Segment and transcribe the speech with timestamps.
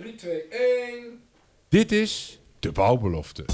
[0.00, 1.20] 3, 2, 1.
[1.68, 3.44] Dit is de bouwbelofte.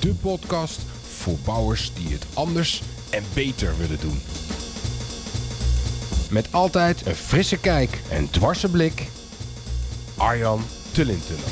[0.00, 4.20] De podcast voor bouwers die het anders en beter willen doen.
[6.30, 9.06] Met altijd een frisse kijk en dwarse blik.
[10.16, 10.62] Arjan
[10.92, 11.48] Tullintunnel.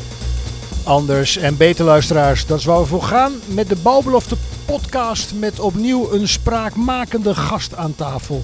[0.85, 4.37] Anders en beter luisteraars, dat is waar we voor gaan met de Bouwbelofte
[4.67, 8.43] podcast met opnieuw een spraakmakende gast aan tafel.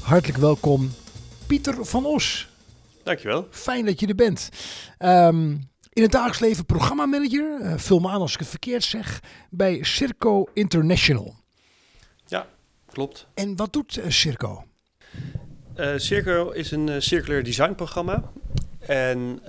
[0.00, 0.90] Hartelijk welkom
[1.52, 2.48] Pieter van Os.
[3.02, 3.46] Dankjewel.
[3.50, 4.48] Fijn dat je er bent.
[4.98, 5.50] Ehm,
[5.92, 9.20] in het dagelijks leven programmamanager, uh, vul me aan als ik het verkeerd zeg,
[9.50, 11.34] bij Circo International.
[12.26, 12.46] Ja,
[12.92, 13.26] klopt.
[13.34, 14.64] En wat doet uh, Circo?
[15.76, 18.30] Uh, Circo is een circulair designprogramma.
[18.78, 19.40] En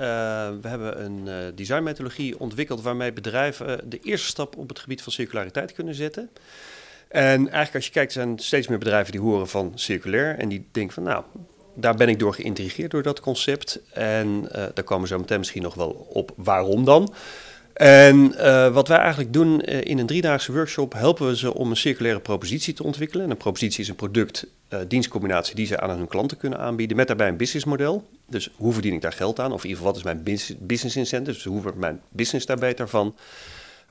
[0.62, 5.74] we hebben een designmethodologie ontwikkeld waarmee bedrijven de eerste stap op het gebied van circulariteit
[5.74, 6.30] kunnen zetten.
[7.08, 10.68] En eigenlijk als je kijkt, zijn steeds meer bedrijven die horen van circulair en die
[10.72, 11.24] denken van nou,
[11.74, 13.80] daar ben ik door geïntrigeerd door dat concept.
[13.94, 17.14] En uh, daar komen we zo meteen misschien nog wel op waarom dan.
[17.74, 21.70] En uh, wat wij eigenlijk doen uh, in een driedaagse workshop, helpen we ze om
[21.70, 23.26] een circulaire propositie te ontwikkelen.
[23.26, 27.28] En een propositie is een product-dienstcombinatie die ze aan hun klanten kunnen aanbieden, met daarbij
[27.28, 28.08] een businessmodel.
[28.28, 29.52] Dus hoe verdien ik daar geld aan?
[29.52, 31.34] Of in ieder geval, wat is mijn business incentive?
[31.38, 33.16] Dus hoe wordt mijn business daar beter van?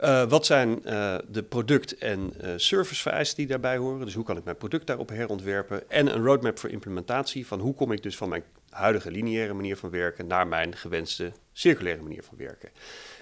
[0.02, 4.04] Uh, wat zijn uh, de product- en uh, servicevereisten die daarbij horen?
[4.04, 5.90] Dus hoe kan ik mijn product daarop herontwerpen?
[5.90, 8.42] En een roadmap voor implementatie van hoe kom ik dus van mijn
[8.72, 12.70] huidige lineaire manier van werken naar mijn gewenste circulaire manier van werken.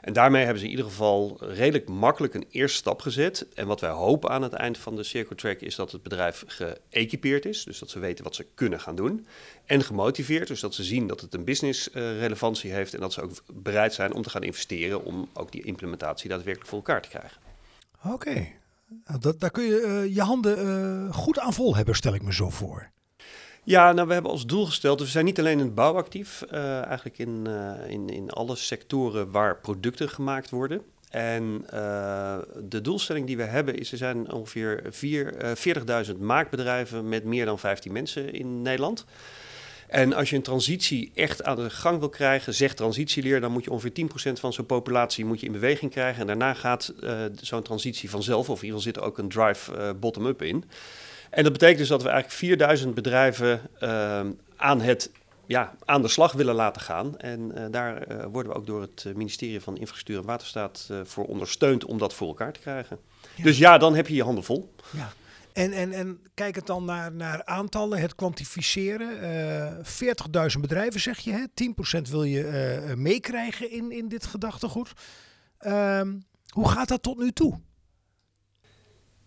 [0.01, 3.47] En daarmee hebben ze in ieder geval redelijk makkelijk een eerste stap gezet.
[3.55, 6.45] En wat wij hopen aan het eind van de Circle Track is dat het bedrijf
[6.47, 7.65] geëquipeerd is.
[7.65, 9.27] Dus dat ze weten wat ze kunnen gaan doen.
[9.65, 12.95] En gemotiveerd, dus dat ze zien dat het een business uh, relevantie heeft.
[12.95, 16.71] En dat ze ook bereid zijn om te gaan investeren om ook die implementatie daadwerkelijk
[16.71, 17.41] voor elkaar te krijgen.
[18.05, 18.47] Oké.
[19.07, 22.33] Nou, daar kun je uh, je handen uh, goed aan vol hebben, stel ik me
[22.33, 22.91] zo voor.
[23.71, 25.97] Ja, nou, we hebben als doel gesteld, dus we zijn niet alleen in het bouw
[25.97, 30.83] actief, uh, eigenlijk in, uh, in, in alle sectoren waar producten gemaakt worden.
[31.11, 34.83] En uh, de doelstelling die we hebben is, er zijn ongeveer
[36.07, 39.05] 40.000 maakbedrijven met meer dan 15 mensen in Nederland.
[39.89, 43.65] En als je een transitie echt aan de gang wil krijgen, zegt transitieleer, dan moet
[43.65, 46.21] je ongeveer 10% van zo'n populatie moet je in beweging krijgen.
[46.21, 46.95] En daarna gaat
[47.41, 50.65] zo'n transitie vanzelf, of in ieder geval zit er ook een drive bottom-up in.
[51.31, 54.21] En dat betekent dus dat we eigenlijk 4000 bedrijven uh,
[54.57, 55.11] aan, het,
[55.47, 57.19] ja, aan de slag willen laten gaan.
[57.19, 61.25] En uh, daar uh, worden we ook door het ministerie van Infrastructuur en Waterstaat voor
[61.25, 62.99] ondersteund om dat voor elkaar te krijgen.
[63.37, 63.45] Ja.
[63.45, 64.75] Dus ja, dan heb je je handen vol.
[64.91, 65.13] Ja.
[65.53, 69.09] En, en, en kijk het dan naar, naar aantallen, het kwantificeren.
[70.55, 71.45] 40.000 bedrijven zeg je, hè?
[71.99, 74.93] 10% wil je meekrijgen in, in dit gedachtegoed.
[75.59, 76.13] Ehm,
[76.49, 77.61] hoe gaat dat tot nu toe?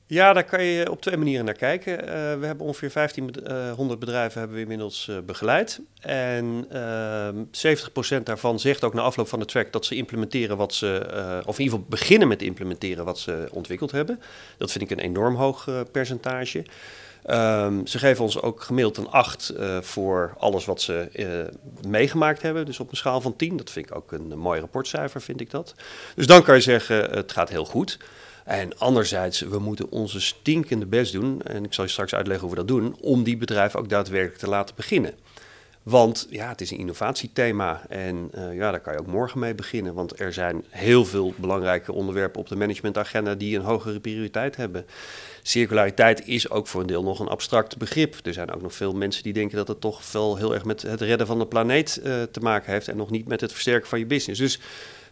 [0.05, 1.99] Ja, daar kan je op twee manieren naar kijken.
[1.99, 2.05] Uh,
[2.39, 5.81] we hebben ongeveer 1500 bedrijven hebben we inmiddels uh, begeleid.
[5.99, 10.73] En uh, 70% daarvan zegt ook na afloop van de track dat ze implementeren wat
[10.73, 11.05] ze,
[11.45, 14.19] of in ieder geval beginnen met implementeren wat ze ontwikkeld hebben.
[14.57, 16.65] Dat vind ik een enorm hoog percentage.
[17.29, 21.09] Um, ze geven ons ook gemiddeld een 8 uh, voor alles wat ze
[21.87, 22.65] meegemaakt hebben.
[22.65, 23.57] Dus op een schaal van 10.
[23.57, 25.75] Dat vind ik ook een mooi rapportcijfer, vind ik dat.
[26.15, 27.97] Dus dan kan je zeggen, het gaat heel goed.
[28.45, 32.55] En anderzijds, we moeten onze stinkende best doen, en ik zal je straks uitleggen hoe
[32.55, 35.13] we dat doen, om die bedrijven ook daadwerkelijk te laten beginnen.
[35.83, 39.55] Want ja, het is een innovatiethema en uh, ja, daar kan je ook morgen mee
[39.55, 39.93] beginnen.
[39.93, 44.85] Want er zijn heel veel belangrijke onderwerpen op de managementagenda die een hogere prioriteit hebben.
[45.41, 48.15] Circulariteit is ook voor een deel nog een abstract begrip.
[48.23, 50.81] Er zijn ook nog veel mensen die denken dat het toch wel heel erg met
[50.81, 53.89] het redden van de planeet uh, te maken heeft en nog niet met het versterken
[53.89, 54.39] van je business.
[54.39, 54.59] Dus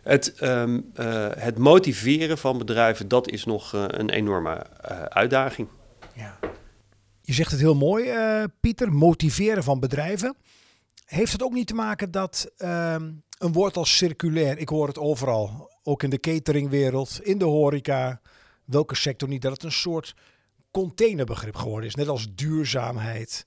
[0.02, 5.68] het, um, uh, het motiveren van bedrijven, dat is nog uh, een enorme uh, uitdaging.
[6.16, 6.40] Ja.
[7.22, 8.14] Je zegt het heel mooi,
[8.60, 10.36] Pieter, motiveren van bedrijven.
[11.06, 14.98] Heeft het ook niet te maken dat um, een woord als circulair, ik hoor het
[14.98, 18.22] overal, ook in de cateringwereld, in de horeca,
[18.66, 20.16] welke sector niet, dat het een soort
[20.72, 23.46] containerbegrip geworden is, net als duurzaamheid.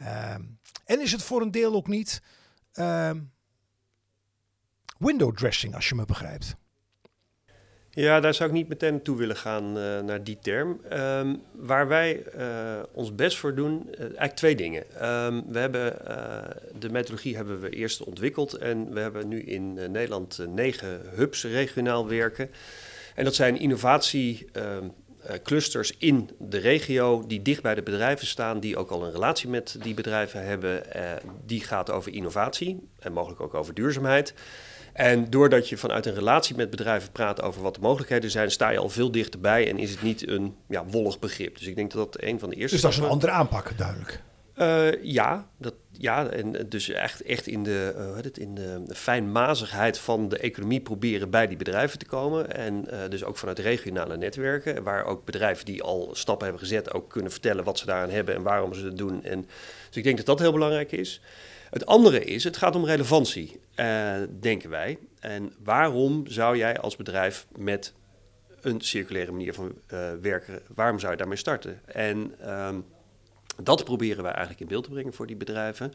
[0.00, 2.22] Um, en is het voor een deel ook niet
[5.00, 6.56] window dressing, als je me begrijpt.
[7.90, 10.80] Ja, daar zou ik niet meteen naartoe willen gaan uh, naar die term.
[10.92, 15.08] Um, waar wij uh, ons best voor doen, uh, eigenlijk twee dingen.
[15.08, 15.96] Um, we hebben
[16.78, 22.08] de methodologie hebben we eerst ontwikkeld en we hebben nu in Nederland negen hubs regionaal
[22.08, 22.50] werken.
[23.14, 24.48] En dat zijn innovatie.
[24.52, 24.92] Um,
[25.42, 29.48] clusters in de regio die dicht bij de bedrijven staan, die ook al een relatie
[29.48, 30.82] met die bedrijven hebben.
[31.46, 34.34] die gaat over innovatie en mogelijk ook over duurzaamheid.
[35.00, 38.70] En doordat je vanuit een relatie met bedrijven praat over wat de mogelijkheden zijn, sta
[38.70, 41.58] je al veel dichterbij en is het niet een ja, wollig begrip.
[41.58, 42.74] Dus ik denk dat dat een van de eerste.
[42.74, 44.22] Dus dat is een andere aanpak, duidelijk.
[44.60, 49.98] Uh, ja, dat, ja, en dus echt, echt in, de, uh, het, in de fijnmazigheid
[49.98, 52.54] van de economie proberen bij die bedrijven te komen.
[52.54, 57.10] En dus ook vanuit regionale netwerken, waar ook bedrijven die al stappen hebben gezet ook
[57.10, 59.24] kunnen vertellen wat ze daaraan hebben en waarom ze het doen.
[59.24, 59.46] En,
[59.88, 61.20] dus ik denk dat dat heel belangrijk is.
[61.70, 63.60] Het andere is, het gaat om relevantie,
[64.40, 64.98] denken wij.
[65.20, 67.94] En waarom zou jij als bedrijf met
[68.60, 69.74] een circulaire manier van
[70.20, 71.80] werken, waarom zou je daarmee starten?
[71.84, 72.34] En...
[72.50, 72.84] Um,
[73.62, 75.92] dat proberen wij eigenlijk in beeld te brengen voor die bedrijven.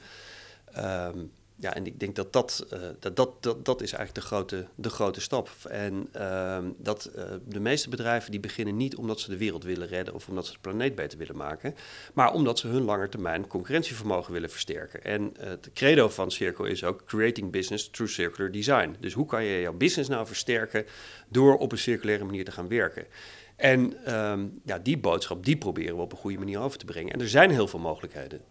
[0.78, 4.34] Um, ja, en ik denk dat dat, uh, dat, dat, dat, dat is eigenlijk de
[4.34, 5.50] grote, de grote stap.
[5.70, 9.88] En uh, dat uh, de meeste bedrijven die beginnen niet omdat ze de wereld willen
[9.88, 11.76] redden of omdat ze de planeet beter willen maken,
[12.14, 15.04] maar omdat ze hun langetermijn concurrentievermogen willen versterken.
[15.04, 18.96] En het credo van Circle is ook creating business through circular design.
[19.00, 20.86] Dus hoe kan je jouw business nou versterken
[21.30, 23.06] door op een circulaire manier te gaan werken?
[23.56, 27.14] En um, ja, die boodschap, die proberen we op een goede manier over te brengen.
[27.14, 28.42] En er zijn heel veel mogelijkheden.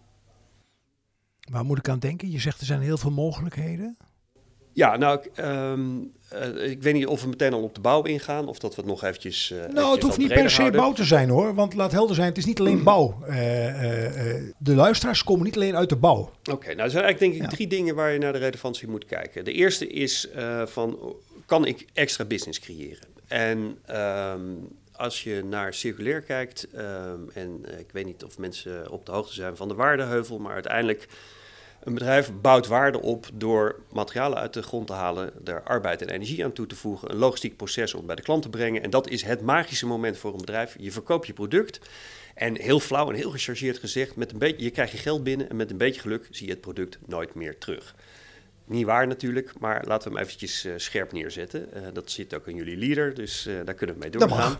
[1.51, 2.31] Waar moet ik aan denken?
[2.31, 3.97] Je zegt er zijn heel veel mogelijkheden.
[4.73, 8.49] Ja, nou, um, uh, ik weet niet of we meteen al op de bouw ingaan
[8.49, 9.51] of dat we het nog eventjes.
[9.51, 10.81] Uh, nou, eventjes het hoeft niet per se houden.
[10.81, 11.55] bouw te zijn hoor.
[11.55, 13.19] Want laat helder zijn, het is niet alleen bouw.
[13.21, 13.35] Uh,
[14.59, 16.21] de luisteraars komen niet alleen uit de bouw.
[16.21, 17.57] Oké, okay, nou, er zijn eigenlijk denk ik ja.
[17.57, 19.45] drie dingen waar je naar de relevantie moet kijken.
[19.45, 20.29] De eerste is
[20.65, 21.15] van,
[21.47, 23.09] kan ik extra business creëren?
[23.29, 24.69] En um,
[25.05, 29.13] als je naar circulair kijkt, um, en uh, ik weet niet of mensen op de
[29.13, 31.09] hoogte zijn van de waardeheuvel, maar uiteindelijk
[31.83, 36.09] een bedrijf bouwt waarde op door materialen uit de grond te halen, er arbeid en
[36.09, 38.83] energie aan toe te voegen, een logistiek proces om bij de klant te brengen.
[38.83, 40.77] En dat is het magische moment voor een bedrijf.
[40.79, 41.81] Je verkoopt je product
[42.35, 45.51] en heel flauw en heel gechargeerd gezegd, met een beetje, je krijgt je geld binnen
[45.51, 47.95] en met een beetje geluk zie je het product nooit meer terug.
[48.67, 51.69] Niet waar natuurlijk, maar laten we hem eventjes uh, scherp neerzetten.
[51.75, 54.59] Uh, dat zit ook in jullie leader, dus uh, daar kunnen we mee doorgaan.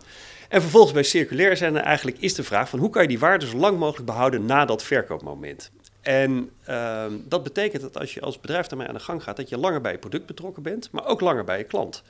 [0.49, 3.19] En vervolgens bij circulair zijn er eigenlijk is de vraag van hoe kan je die
[3.19, 5.71] waarde zo lang mogelijk behouden na dat verkoopmoment.
[6.01, 9.49] En uh, dat betekent dat als je als bedrijf daarmee aan de gang gaat, dat
[9.49, 12.03] je langer bij je product betrokken bent, maar ook langer bij je klant.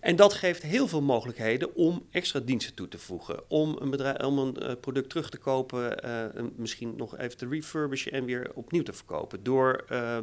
[0.00, 3.50] En dat geeft heel veel mogelijkheden om extra diensten toe te voegen.
[3.50, 7.48] Om een, bedrijf, om een uh, product terug te kopen, uh, misschien nog even te
[7.48, 9.42] refurbishen en weer opnieuw te verkopen.
[9.42, 10.18] Door uh,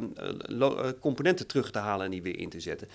[1.00, 2.88] componenten terug te halen en die weer in te zetten.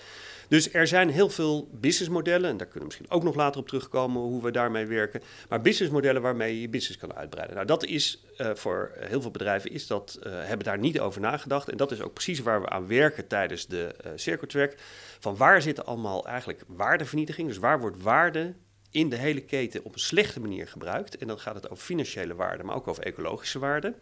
[0.54, 3.66] Dus er zijn heel veel businessmodellen, en daar kunnen we misschien ook nog later op
[3.66, 5.22] terugkomen hoe we daarmee werken.
[5.48, 7.54] Maar businessmodellen waarmee je je business kan uitbreiden.
[7.54, 11.68] Nou, dat is voor heel veel bedrijven is dat, hebben daar niet over nagedacht.
[11.68, 14.74] En dat is ook precies waar we aan werken tijdens de Circle Track.
[15.18, 17.48] Van waar zitten allemaal eigenlijk waardevernietiging.
[17.48, 18.54] Dus waar wordt waarde
[18.90, 21.18] in de hele keten op een slechte manier gebruikt.
[21.18, 23.94] En dan gaat het over financiële waarde, maar ook over ecologische waarde.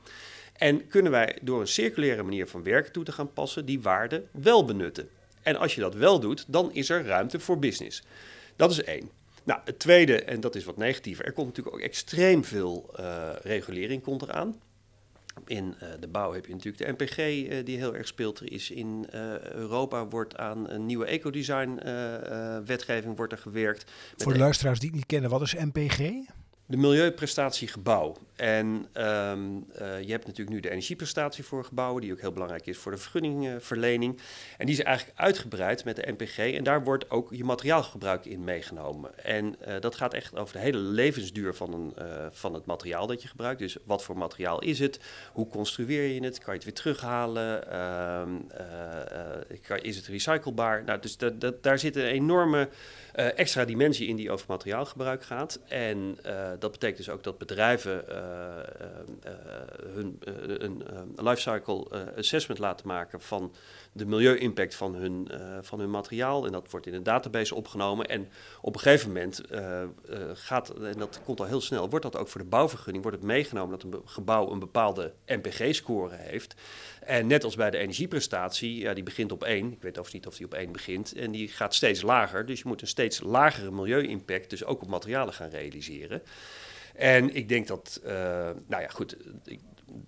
[0.53, 4.25] En kunnen wij door een circulaire manier van werken toe te gaan passen, die waarde
[4.33, 5.09] wel benutten.
[5.43, 8.03] En als je dat wel doet, dan is er ruimte voor business.
[8.57, 9.11] Dat is één.
[9.45, 13.29] Nou, het tweede, en dat is wat negatiever, er komt natuurlijk ook extreem veel uh,
[13.43, 14.61] regulering komt eraan.
[15.47, 18.41] In uh, de bouw heb je natuurlijk de NPG uh, die heel erg speelt.
[18.41, 19.07] Er is in
[19.43, 21.81] Europa wordt aan een nieuwe ecodesign
[22.65, 23.91] wetgeving wordt er gewerkt.
[24.17, 26.01] Voor de luisteraars die het niet kennen, wat is NPG?
[26.73, 28.17] De milieuprestatiegebouw.
[28.37, 32.67] En um, uh, je hebt natuurlijk nu de energieprestatie voor gebouwen, die ook heel belangrijk
[32.67, 34.21] is voor de vergunningverlening.
[34.59, 36.39] En die is eigenlijk uitgebreid met de NPG.
[36.39, 39.25] En daar wordt ook je materiaalgebruik in meegenomen.
[39.25, 43.07] En uh, dat gaat echt over de hele levensduur van, een, uh, van het materiaal
[43.07, 43.59] dat je gebruikt.
[43.59, 45.01] Dus wat voor materiaal is het?
[45.33, 46.39] Hoe construeer je het?
[46.39, 47.61] Kan je het weer terughalen?
[49.83, 50.85] is het recyclebaar?
[50.85, 52.69] Nou, dus dat, daar zit een enorme
[53.13, 55.61] extra dimensie in die over materiaalgebruik gaat.
[55.69, 56.19] En
[56.59, 58.17] dat betekent dus ook dat bedrijven uh,
[59.95, 60.19] hun
[60.59, 60.83] een
[61.17, 63.53] lifecycle assessment laten maken van
[63.93, 65.29] de milieu-impact van hun,
[65.61, 66.47] van hun materiaal.
[66.47, 68.07] En dat wordt in een database opgenomen.
[68.07, 68.29] En
[68.61, 69.41] op een gegeven moment
[70.33, 73.27] gaat, en dat komt al heel snel, wordt dat ook voor de bouwvergunning, wordt het
[73.27, 76.55] meegenomen dat een gebouw een bepaalde NPG-score heeft.
[77.05, 79.73] En net als bij de energieprestatie, ja, die begint op 1.
[79.73, 81.13] Ik weet overigens niet of die op 1 begint.
[81.13, 82.47] En die gaat steeds lager.
[82.47, 86.23] Dus je moet een steeds lagere milieu-impact, dus ook op materialen gaan realiseren.
[86.95, 88.11] En ik denk dat, uh,
[88.67, 89.17] nou ja, goed,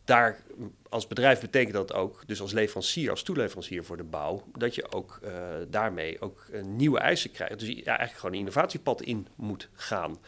[0.04, 0.40] daar
[0.88, 4.92] als bedrijf betekent dat ook, dus als leverancier, als toeleverancier voor de bouw, dat je
[4.92, 5.30] ook uh,
[5.68, 7.58] daarmee ook uh, nieuwe eisen krijgt.
[7.58, 10.18] Dus ja, eigenlijk gewoon een innovatiepad in moet gaan.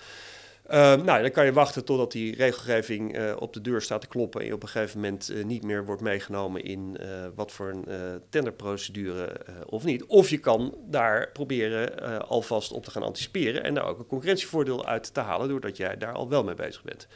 [0.71, 4.07] Uh, nou, dan kan je wachten totdat die regelgeving uh, op de deur staat te
[4.07, 6.99] kloppen en je op een gegeven moment uh, niet meer wordt meegenomen in
[7.35, 7.87] wat voor een
[8.29, 10.05] tenderprocedure of niet.
[10.05, 14.87] Of je kan daar proberen alvast op te gaan anticiperen en daar ook een concurrentievoordeel
[14.87, 17.07] uit te halen doordat jij daar al wel mee bezig bent.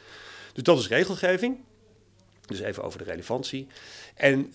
[0.53, 1.57] Dus dat is regelgeving.
[2.45, 3.67] Dus even over de relevantie.
[4.15, 4.51] En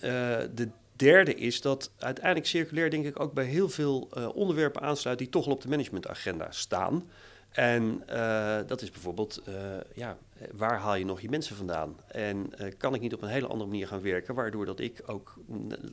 [0.53, 5.29] de derde is dat uiteindelijk circulair denk ik ook bij heel veel onderwerpen aansluit die
[5.29, 7.09] toch al op de managementagenda staan.
[7.51, 9.55] En uh, dat is bijvoorbeeld uh,
[9.93, 10.17] ja,
[10.51, 11.95] waar haal je nog je mensen vandaan?
[12.07, 15.33] En kan ik niet op een hele andere manier gaan werken, waardoor dat ik ook,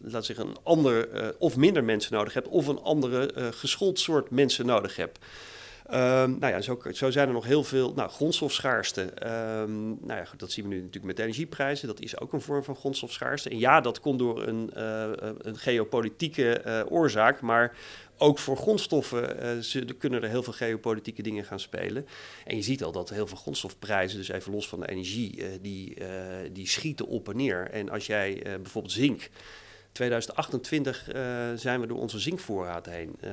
[0.02, 1.08] laat zeggen, een ander
[1.38, 5.18] of minder mensen nodig heb, of een andere geschoold soort mensen nodig heb.
[5.90, 7.92] Um, nou ja, zo, zo, zijn er nog heel veel.
[7.94, 9.02] Nou, grondstofschaarste.
[9.02, 11.88] Um, nou ja, dat zien we nu natuurlijk met energieprijzen.
[11.88, 13.50] Dat is ook een vorm van grondstofschaarste.
[13.50, 14.70] En ja, dat komt door een,
[15.38, 17.40] een geopolitieke oorzaak.
[17.40, 17.76] Maar
[18.18, 22.06] ook voor grondstoffen uh, ze, kunnen er heel veel geopolitieke dingen gaan spelen.
[22.44, 25.96] En je ziet al dat heel veel grondstofprijzen, dus even los van de energie, die,
[26.52, 27.70] die schieten op en neer.
[27.70, 29.30] En als jij bijvoorbeeld zink
[29.94, 31.14] 2028 uh,
[31.54, 33.16] zijn we door onze zinkvoorraad heen.
[33.24, 33.30] Uh,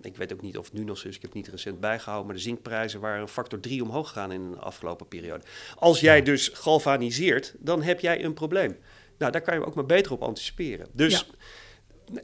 [0.00, 1.80] ik weet ook niet of het nu nog zo is, ik heb het niet recent
[1.80, 5.44] bijgehouden, maar de zinkprijzen waren een factor 3 omhoog gegaan in de afgelopen periode.
[5.74, 8.76] Als jij dus galvaniseert, dan heb jij een probleem.
[9.18, 10.86] Nou, daar kan je ook maar beter op anticiperen.
[10.92, 11.34] Dus ja,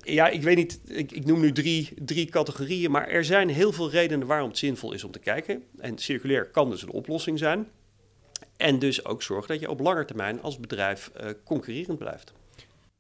[0.01, 3.73] ja ik weet niet, ik, ik, noem nu drie, drie categorieën, maar er zijn heel
[3.73, 5.63] veel redenen waarom het zinvol is om te kijken.
[5.79, 7.69] En circulair kan dus een oplossing zijn.
[8.57, 12.33] En dus ook zorgen dat je op lange termijn als bedrijf uh, concurrerend blijft.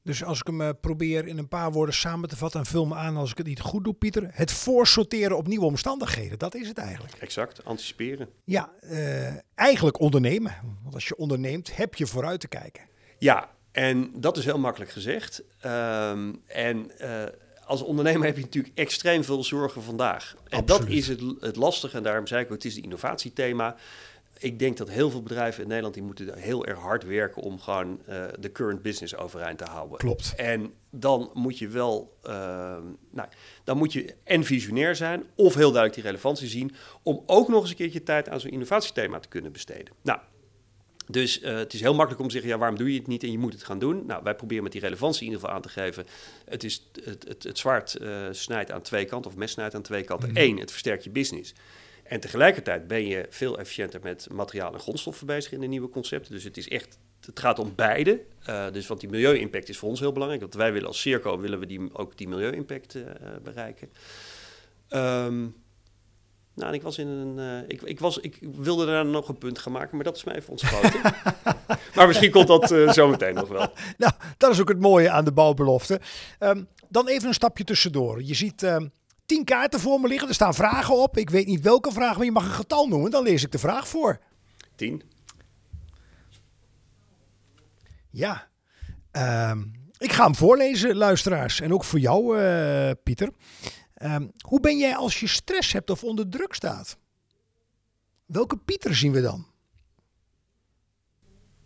[0.02, 2.86] Dus als ik hem uh, probeer in een paar woorden samen te vatten en vul
[2.86, 4.28] me aan als ik het niet goed doe, Pieter.
[4.30, 7.14] Het voorsorteren op nieuwe omstandigheden, dat is het eigenlijk.
[7.14, 8.28] Exact, anticiperen.
[8.44, 10.54] Ja, uh, eigenlijk ondernemen.
[10.82, 12.82] Want als je onderneemt, heb je vooruit te kijken.
[13.18, 15.42] Ja, en dat is heel makkelijk gezegd.
[15.66, 17.24] Um, en uh,
[17.64, 20.34] als ondernemer heb je natuurlijk extreem veel zorgen vandaag.
[20.48, 20.66] En Absoluut.
[20.66, 21.96] dat is het, het lastige.
[21.96, 23.76] En daarom zei ik ook, het is het innovatiethema
[24.40, 27.60] ik denk dat heel veel bedrijven in Nederland die moeten heel erg hard werken om
[27.60, 29.98] gewoon uh, de current business overeind te houden.
[29.98, 30.32] Klopt.
[30.36, 32.32] En dan moet je wel, uh,
[33.10, 33.28] nou,
[33.64, 37.60] dan moet je en visionair zijn of heel duidelijk die relevantie zien om ook nog
[37.60, 39.94] eens een keertje tijd aan zo'n innovatiethema te kunnen besteden.
[40.02, 40.18] Nou,
[41.10, 43.22] dus uh, het is heel makkelijk om te zeggen, ja, waarom doe je het niet
[43.22, 44.06] en je moet het gaan doen?
[44.06, 46.06] Nou, wij proberen met die relevantie in ieder geval aan te geven.
[46.44, 47.96] Het, is, het, het, het zwaard
[48.30, 50.28] snijdt aan twee kanten, of mes snijdt aan twee kanten.
[50.28, 50.44] Mm -hmm.
[50.44, 51.54] Eén, het versterkt je business.
[52.02, 56.32] En tegelijkertijd ben je veel efficiënter met materiaal en grondstoffen bezig in de nieuwe concepten.
[56.32, 58.20] Dus het is echt, het gaat om beide.
[58.48, 60.42] Uh, dus want die milieu-impact is voor ons heel belangrijk.
[60.42, 62.96] Want wij willen als Circo willen we die, ook die milieu-impact
[63.42, 63.90] bereiken.
[64.90, 65.54] Um,
[66.60, 67.38] nou, ik was in een.
[67.38, 70.24] Uh, ik, ik, was, ik wilde daar nog een punt gaan maken, maar dat is
[70.24, 71.00] mij even ontschoten.
[71.94, 73.72] maar misschien komt dat uh, zo meteen nog wel.
[73.98, 76.00] Nou, dat is ook het mooie aan de bouwbelofte.
[76.38, 78.22] Um, dan even een stapje tussendoor.
[78.22, 78.62] Je ziet.
[78.62, 78.92] Um,
[79.26, 80.28] tien kaarten voor me liggen.
[80.28, 81.16] Er staan vragen op.
[81.16, 83.10] Ik weet niet welke vraag, maar je mag een getal noemen.
[83.10, 84.20] Dan lees ik de vraag voor.
[84.76, 85.02] Tien.
[88.10, 88.48] Ja.
[89.50, 91.60] Um, ik ga hem voorlezen, luisteraars.
[91.60, 93.30] En ook voor jou, uh, Pieter.
[94.02, 96.98] Um, hoe ben jij als je stress hebt of onder druk staat?
[98.26, 99.46] Welke Pieter zien we dan?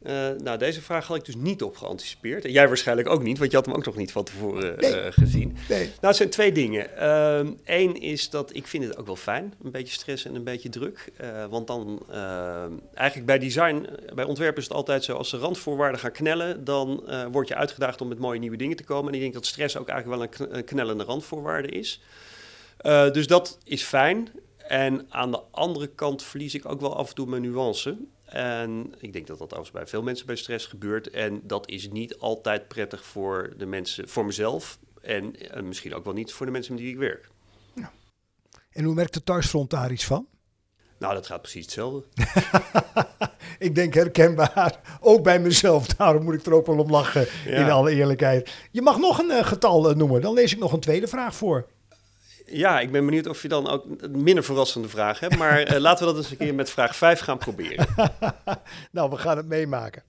[0.07, 2.45] Uh, nou, deze vraag had ik dus niet op geanticipeerd.
[2.45, 5.05] En jij waarschijnlijk ook niet, want je had hem ook nog niet van tevoren nee.
[5.05, 5.57] uh, gezien.
[5.69, 5.85] Nee.
[5.85, 7.05] Nou, het zijn twee dingen.
[7.65, 10.45] Eén uh, is dat ik vind het ook wel fijn, een beetje stress en een
[10.45, 11.13] beetje druk.
[11.21, 12.03] Uh, want dan,
[12.95, 17.05] eigenlijk bij design, bij ontwerpen is het altijd zo, als de randvoorwaarden gaan knellen, dan
[17.31, 19.09] word je uitgedaagd om met mooie nieuwe dingen te komen.
[19.09, 22.01] En ik denk dat stress ook eigenlijk wel een, een knellende randvoorwaarde is.
[23.13, 24.29] dus dat is fijn.
[24.69, 27.97] En aan de andere kant verlies ik ook wel af en toe mijn nuance.
[28.25, 31.11] En ik denk dat dat overigens bij veel mensen bij stress gebeurt.
[31.11, 34.79] En dat is niet altijd prettig voor de mensen, voor mezelf.
[35.01, 37.29] En, en misschien ook wel niet voor de mensen met wie ik werk.
[37.75, 37.93] Ja.
[38.71, 40.27] En hoe merkt de thuisfront daar iets van?
[40.99, 42.05] Nou, dat gaat precies hetzelfde.
[43.59, 45.87] ik denk herkenbaar, ook bij mezelf.
[45.87, 47.65] Daarom moet ik er ook wel om lachen, ja.
[47.65, 48.51] in alle eerlijkheid.
[48.71, 51.35] Je mag nog een uh, getal uh, noemen, dan lees ik nog een tweede vraag
[51.35, 51.67] voor.
[52.47, 55.37] Ja, ik ben benieuwd of je dan ook een minder verrassende vraag hebt.
[55.37, 57.87] Maar uh, laten we dat eens een keer met vraag 5 gaan proberen.
[58.93, 60.03] nou, we gaan het meemaken.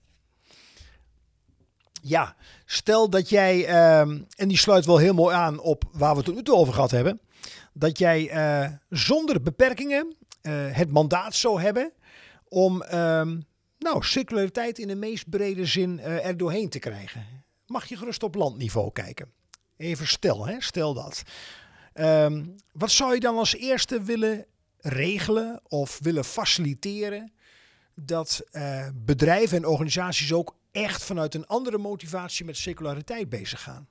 [2.01, 6.32] Ja, stel dat jij, uh, en die sluit wel heel mooi aan op waar we
[6.32, 7.20] het nu over gehad hebben.
[7.74, 11.92] Dat jij uh, zonder beperkingen uh, het mandaat zou hebben
[12.48, 13.39] om ehm,
[13.77, 17.25] nou, circulariteit in de meest brede zin er doorheen te krijgen.
[17.68, 19.32] Mag je gerust op landniveau kijken.
[19.77, 20.62] Even stel, hè?
[20.62, 21.24] stel dat.
[22.00, 24.46] Um, wat zou je dan als eerste willen
[24.78, 27.32] regelen of willen faciliteren
[27.94, 33.88] dat uh, bedrijven en organisaties ook echt vanuit een andere motivatie met circulariteit bezig gaan?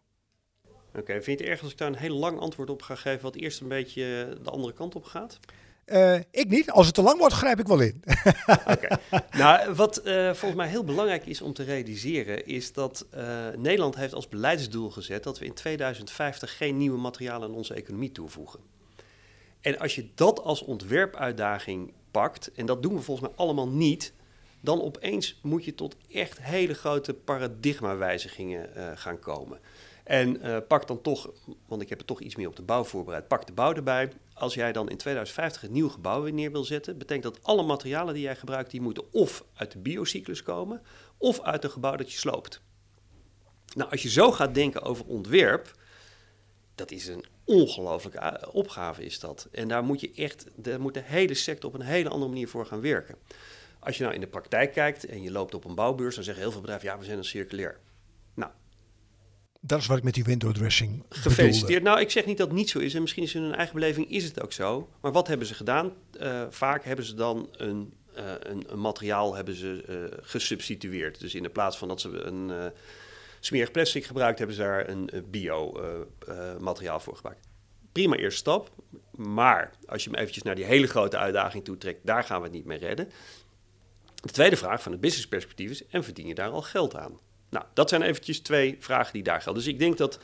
[0.94, 3.22] Oké, vind je het erg als ik daar een heel lang antwoord op ga geven,
[3.22, 5.38] wat eerst een beetje de andere kant op gaat?
[5.86, 6.70] Uh, ik niet.
[6.70, 8.02] Als het te lang wordt, grijp ik wel in.
[8.46, 8.98] okay.
[9.38, 13.96] Nou, wat uh, volgens mij heel belangrijk is om te realiseren, is dat uh, Nederland
[13.96, 18.60] heeft als beleidsdoel gezet dat we in 2050 geen nieuwe materialen aan onze economie toevoegen.
[19.60, 24.12] En als je dat als ontwerpuitdaging pakt, en dat doen we volgens mij allemaal niet,
[24.60, 29.58] dan opeens moet je tot echt hele grote paradigmawijzigingen gaan komen.
[30.04, 31.30] En pak dan toch,
[31.66, 34.10] want ik heb er toch iets meer op de bouw voorbereid, pak de bouw erbij.
[34.34, 37.62] Als jij dan in 2050 een nieuw gebouw weer neer wil zetten, betekent dat alle
[37.62, 40.82] materialen die jij gebruikt, die moeten of uit de biocyclus komen,
[41.16, 42.60] of uit een gebouw dat je sloopt.
[43.74, 45.74] Nou, als je zo gaat denken over ontwerp,
[46.74, 49.48] dat is een ongelooflijke eh, opgave is dat.
[49.52, 52.48] En daar moet je echt, daar moet de hele sector op een hele andere manier
[52.48, 53.16] voor gaan werken.
[53.78, 56.42] Als je nou in de praktijk kijkt en je loopt op een bouwbeurs, dan zeggen
[56.42, 57.80] heel veel bedrijven, ja, we zijn een circulair.
[59.66, 61.82] Dat is wat ik met die window dressing Gefeliciteerd.
[61.82, 62.94] Nou, ik zeg niet dat het niet zo is.
[62.94, 64.88] En misschien is in hun eigen beleving is het ook zo.
[65.00, 65.92] Maar wat hebben ze gedaan?
[66.20, 71.20] Uh, vaak hebben ze dan een, uh, een, een, materiaal hebben ze, uh, gesubstitueerd.
[71.20, 72.72] Dus in de plaats van dat ze een
[73.40, 77.46] smerig plastic gebruikt, hebben ze daar een bio-materiaal voor gebruikt.
[77.92, 78.70] Prima eerste stap.
[79.10, 82.44] Maar als je hem eventjes naar die hele grote uitdaging toe trekt, daar gaan we
[82.44, 83.10] het niet mee redden.
[84.14, 87.18] De tweede vraag van het businessperspectief is: en verdien je daar al geld aan?
[87.54, 89.62] Nou, dat zijn eventjes twee vragen die daar gelden.
[89.62, 90.18] Dus ik denk dat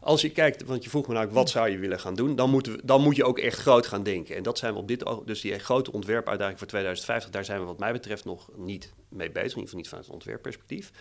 [0.00, 2.36] als je kijkt, want je vroeg me nou, wat zou je willen gaan doen?
[2.36, 4.36] Dan, moeten dan moet je ook echt groot gaan denken.
[4.36, 7.66] En dat zijn we op dit dus die grote ontwerpuitdaging voor 2050, daar zijn we
[7.66, 9.52] wat mij betreft nog niet mee bezig.
[9.52, 10.92] In ieder niet vanuit het ontwerpperspectief.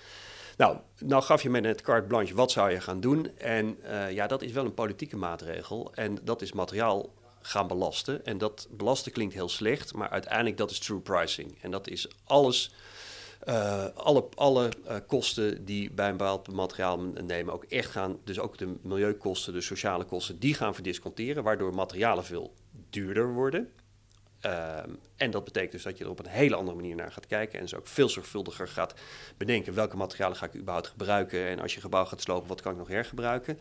[0.58, 3.38] Nou, nou gaf je me net carte blanche, wat zou je gaan doen?
[3.38, 5.92] En uh, ja, dat is wel een politieke maatregel.
[5.94, 7.10] En dat is materiaal
[7.42, 8.26] gaan belasten.
[8.26, 11.58] En dat belasten klinkt heel slecht, maar uiteindelijk dat is true pricing.
[11.62, 12.74] En dat is alles
[13.48, 18.40] uh, alle, alle uh, kosten die bij een bepaald materiaal nemen ook echt gaan, dus
[18.40, 22.54] ook de milieukosten, de sociale kosten, die gaan verdisconteren, waardoor materialen veel
[22.90, 23.70] duurder worden.
[24.40, 27.28] Ehm, en dat betekent dus dat je er op een hele andere manier naar gaat
[27.28, 28.94] kijken en dus ook veel zorgvuldiger gaat
[29.38, 32.72] bedenken welke materialen ga ik überhaupt gebruiken en als je gebouw gaat slopen, wat kan
[32.72, 33.60] ik nog hergebruiken.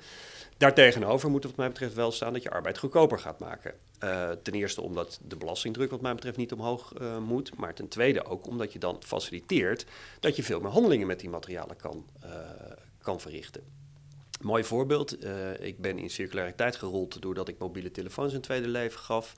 [0.56, 3.74] Daartegenover moet het wat mij betreft wel staan dat je arbeid goedkoper gaat maken.
[4.04, 7.88] Uh, ten eerste omdat de belastingdruk wat mij betreft niet omhoog uh, moet, maar ten
[7.88, 9.86] tweede ook omdat je dan faciliteert
[10.20, 12.30] dat je veel meer handelingen met die materialen kan, uh,
[13.02, 13.62] kan verrichten.
[14.40, 15.24] Mooi voorbeeld,
[15.60, 19.34] ik ben in circulariteit gerold doordat ik mobiele telefoons een tweede leven gaf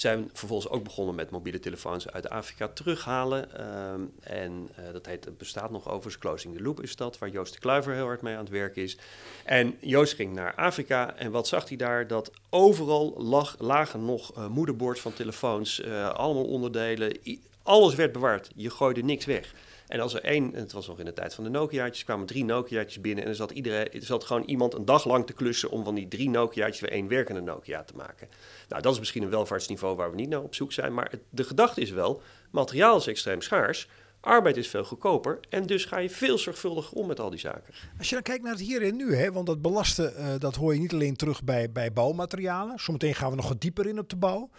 [0.00, 3.68] zijn vervolgens ook begonnen met mobiele telefoons uit Afrika terughalen.
[3.92, 7.28] Um, en uh, dat heet, het bestaat nog overigens, Closing the Loop is dat, waar
[7.28, 8.98] Joost de Kluiver heel hard mee aan het werk is.
[9.44, 12.06] En Joost ging naar Afrika en wat zag hij daar?
[12.06, 17.18] Dat overal lag, lagen nog uh, moederboards van telefoons, uh, allemaal onderdelen,
[17.62, 18.50] alles werd bewaard.
[18.54, 19.54] Je gooide niks weg.
[19.90, 22.44] En als er één, het was nog in de tijd van de Nokia's, kwamen drie
[22.44, 25.70] Nokia's binnen en er zat, iedereen, er zat gewoon iemand een dag lang te klussen
[25.70, 28.28] om van die drie Nokia's weer één werkende Nokia te maken.
[28.68, 31.20] Nou, dat is misschien een welvaartsniveau waar we niet naar op zoek zijn, maar het,
[31.30, 33.88] de gedachte is wel, materiaal is extreem schaars,
[34.20, 37.74] Arbeid is veel goedkoper en dus ga je veel zorgvuldiger om met al die zaken.
[37.98, 40.54] Als je dan kijkt naar het hier en nu, hè, want dat belasten uh, dat
[40.54, 42.78] hoor je niet alleen terug bij, bij bouwmaterialen.
[42.78, 44.50] Zometeen gaan we nog wat dieper in op de bouw.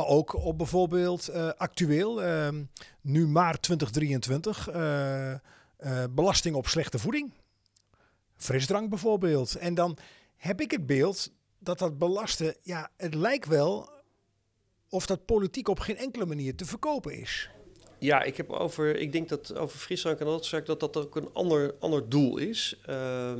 [0.00, 2.48] Maar ook op bijvoorbeeld uh, actueel, uh,
[3.00, 5.34] nu maart 2023, uh,
[6.10, 7.32] belasting op slechte voeding.
[8.36, 9.54] Frisdrank bijvoorbeeld.
[9.54, 9.96] En dan
[10.36, 13.90] heb ik het beeld dat dat belasten, ja, het lijkt wel
[14.88, 17.50] of dat politiek op geen enkele manier te verkopen is.
[17.98, 21.16] Ja, ik heb over, ik denk dat over frisdrank en dat soort dat dat ook
[21.16, 22.80] een ander, ander doel is.
[22.90, 23.32] Uh,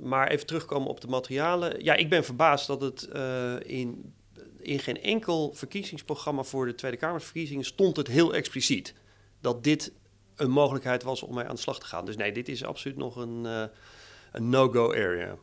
[0.00, 1.84] maar even terugkomen op de materialen.
[1.84, 3.02] Ja, ik ben verbaasd dat het
[3.66, 4.14] in
[4.62, 8.94] in geen enkel verkiezingsprogramma voor de Tweede Kamerverkiezingen stond het heel expliciet
[9.40, 9.92] dat dit
[10.36, 12.04] een mogelijkheid was om mee aan de slag te gaan.
[12.04, 13.64] Dus nee, dit is absoluut nog een, uh,
[14.32, 15.36] een no-go area.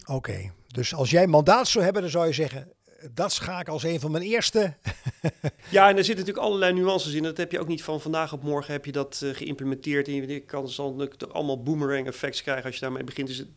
[0.00, 0.52] Oké, okay.
[0.66, 2.72] dus als jij mandaat zou hebben, dan zou je zeggen,
[3.14, 4.74] dat schaak als een van mijn eerste.
[5.70, 7.22] ja, en er zitten natuurlijk allerlei nuances in.
[7.22, 10.08] Dat heb je ook niet van vandaag op morgen heb je dat uh, geïmplementeerd.
[10.08, 13.28] En je kan dan allemaal boomerang effects krijgen als je daarmee begint.
[13.28, 13.48] Dus het,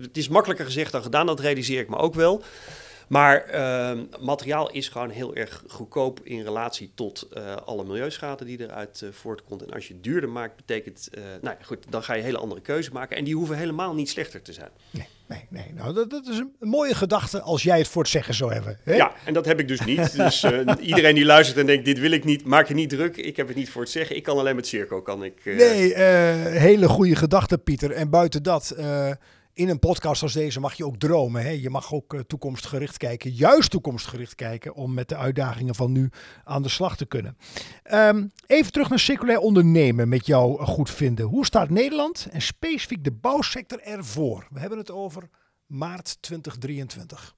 [0.00, 2.42] het, is makkelijker gezegd dan gedaan, dat realiseer ik me ook wel.
[3.10, 8.60] Maar uh, materiaal is gewoon heel erg goedkoop in relatie tot uh, alle milieuschade die
[8.60, 9.62] eruit uh, voortkomt.
[9.62, 12.38] En als je het duurder maakt, betekent, uh, nou ja, goed, dan ga je hele
[12.38, 13.16] andere keuze maken.
[13.16, 14.68] En die hoeven helemaal niet slechter te zijn.
[14.90, 15.72] Nee, nee, nee.
[15.74, 18.78] Nou, dat, dat is een mooie gedachte als jij het voor het zeggen zou hebben.
[18.82, 18.94] Hè?
[18.94, 20.16] Ja, en dat heb ik dus niet.
[20.16, 20.44] dus
[20.80, 23.16] iedereen die luistert en denkt, dit wil ik niet, maak je niet druk.
[23.16, 24.16] Ik heb het niet voor het zeggen.
[24.16, 25.44] Ik kan alleen met Circo, kan ik...
[25.44, 25.94] Nee,
[26.58, 27.90] hele goede gedachte, Pieter.
[27.90, 28.74] En buiten dat
[29.52, 31.42] in een podcast als deze mag je ook dromen.
[31.42, 31.50] Hè?
[31.50, 36.10] Je mag ook uh, toekomstgericht kijken, juist toekomstgericht kijken, om met de uitdagingen van nu
[36.44, 37.36] aan de slag te kunnen.
[37.92, 41.26] Um, even terug naar circulair ondernemen met jou goed vinden.
[41.26, 44.46] Hoe staat Nederland en specifiek de bouwsector ervoor?
[44.50, 45.28] We hebben het over
[45.66, 47.36] maart 2023.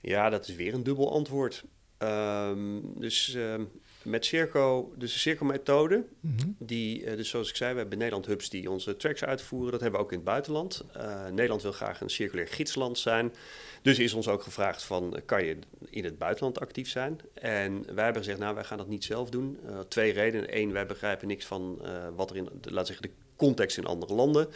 [0.00, 1.64] Ja, dat is weer een dubbel antwoord.
[1.98, 3.64] Ehm, dus ehm,
[4.06, 6.48] met Circo, dus de Circo-methode, Mhm.
[6.58, 9.70] die, eh, dus zoals ik zei, we hebben Nederland hubs die onze tracks uitvoeren.
[9.72, 10.84] Dat hebben we ook in het buitenland.
[10.92, 13.34] Eh, Nederland wil graag een circulair gidsland zijn.
[13.82, 15.56] Dus is ons ook gevraagd van, eh, kan je
[15.90, 17.20] in het buitenland actief zijn?
[17.34, 19.58] En wij hebben gezegd, nou, wij gaan dat niet zelf doen.
[19.88, 20.56] Twee redenen.
[20.56, 21.80] Eén, wij begrijpen niks van
[22.16, 24.48] wat er in, de, laat zeggen, de context in andere landen.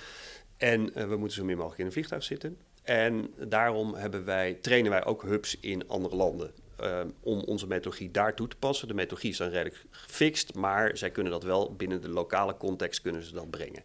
[0.56, 2.56] En we moeten zo min mogelijk in een vliegtuig zitten.
[2.82, 6.52] En daarom hebben wij, trainen wij ook hubs in andere landen.
[6.80, 8.88] Eh, om onze methodologie daar toe te passen.
[8.88, 13.00] De methodologie is dan redelijk gefixt, maar zij kunnen dat wel binnen de lokale context
[13.00, 13.82] kunnen ze dat brengen.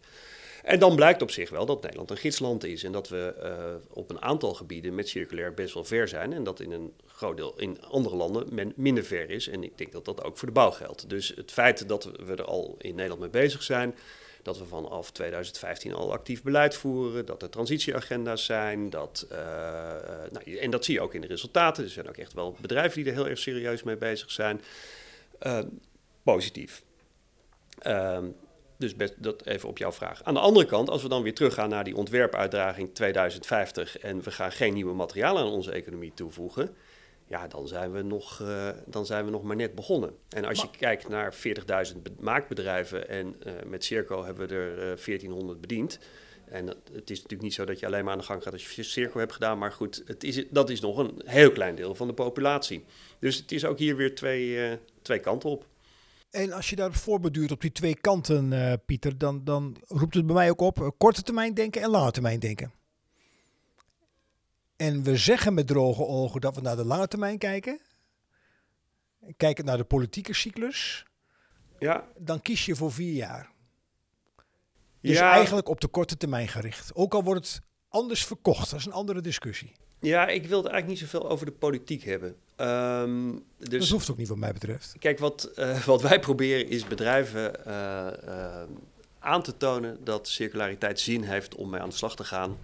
[0.66, 3.74] En dan blijkt op zich wel dat Nederland een gidsland is en dat we eh,
[3.88, 7.36] op een aantal gebieden met circulair best wel ver zijn en dat in een groot
[7.36, 9.48] deel in andere landen men minder ver is.
[9.48, 11.08] En ik denk dat dat ook voor de bouw geldt.
[11.08, 13.94] Dus het feit dat we er al in Nederland mee bezig zijn,
[14.46, 20.30] dat we vanaf 2015 al actief beleid voeren, dat er transitieagenda's zijn, dat, eh, eh,
[20.32, 21.84] nou, en dat zie je ook in de resultaten.
[21.84, 24.60] Er zijn ook echt wel bedrijven die er heel erg serieus mee bezig zijn.
[25.38, 25.58] Eh,
[26.22, 26.82] positief.
[27.78, 28.24] Ehm,
[28.78, 30.22] dus best, dat even op jouw vraag.
[30.22, 34.30] Aan de andere kant, als we dan weer teruggaan naar die ontwerpuitdaging 2050 en we
[34.30, 36.76] gaan geen nieuwe materialen aan onze economie toevoegen,
[37.26, 40.10] ja, dan zijn we nog, eh, dan zijn we nog maar net begonnen.
[40.28, 44.78] En als je kijkt naar 40.000 be- maakbedrijven en eh, met Circo hebben we er
[44.90, 45.98] eh 1400 bediend.
[46.46, 48.70] En het is natuurlijk niet zo dat je alleen maar aan de gang gaat als
[48.74, 51.94] je Circo hebt gedaan, maar goed, het is, dat is nog een heel klein deel
[51.94, 52.84] van de populatie.
[53.18, 55.66] Dus het is ook hier weer twee, eh, twee kanten op.
[56.30, 60.26] En als je daar voorbeduurt op die twee kanten, eh, Pieter, dan, dan roept het
[60.26, 62.72] bij mij ook op eh, korte termijn denken en lange termijn denken.
[64.76, 67.80] En we zeggen met droge ogen dat we naar de lange termijn kijken.
[69.36, 71.04] Kijken naar de politieke cyclus.
[71.78, 73.50] Ja, Dan kies je voor vier jaar.
[75.00, 76.94] Dus ja, eigenlijk op de korte termijn gericht.
[76.94, 78.70] Ook al wordt het anders verkocht.
[78.70, 79.72] Dat is een andere discussie.
[80.00, 82.36] ja, ik wilde eigenlijk niet zoveel over de politiek hebben.
[82.56, 84.94] Ehm, dat dus hoeft ook niet wat mij betreft.
[84.98, 88.68] Kijk, wat, eh, wat wij proberen is bedrijven eh, eh,
[89.18, 92.58] aan te tonen dat circulariteit zin heeft om mee aan de slag te gaan.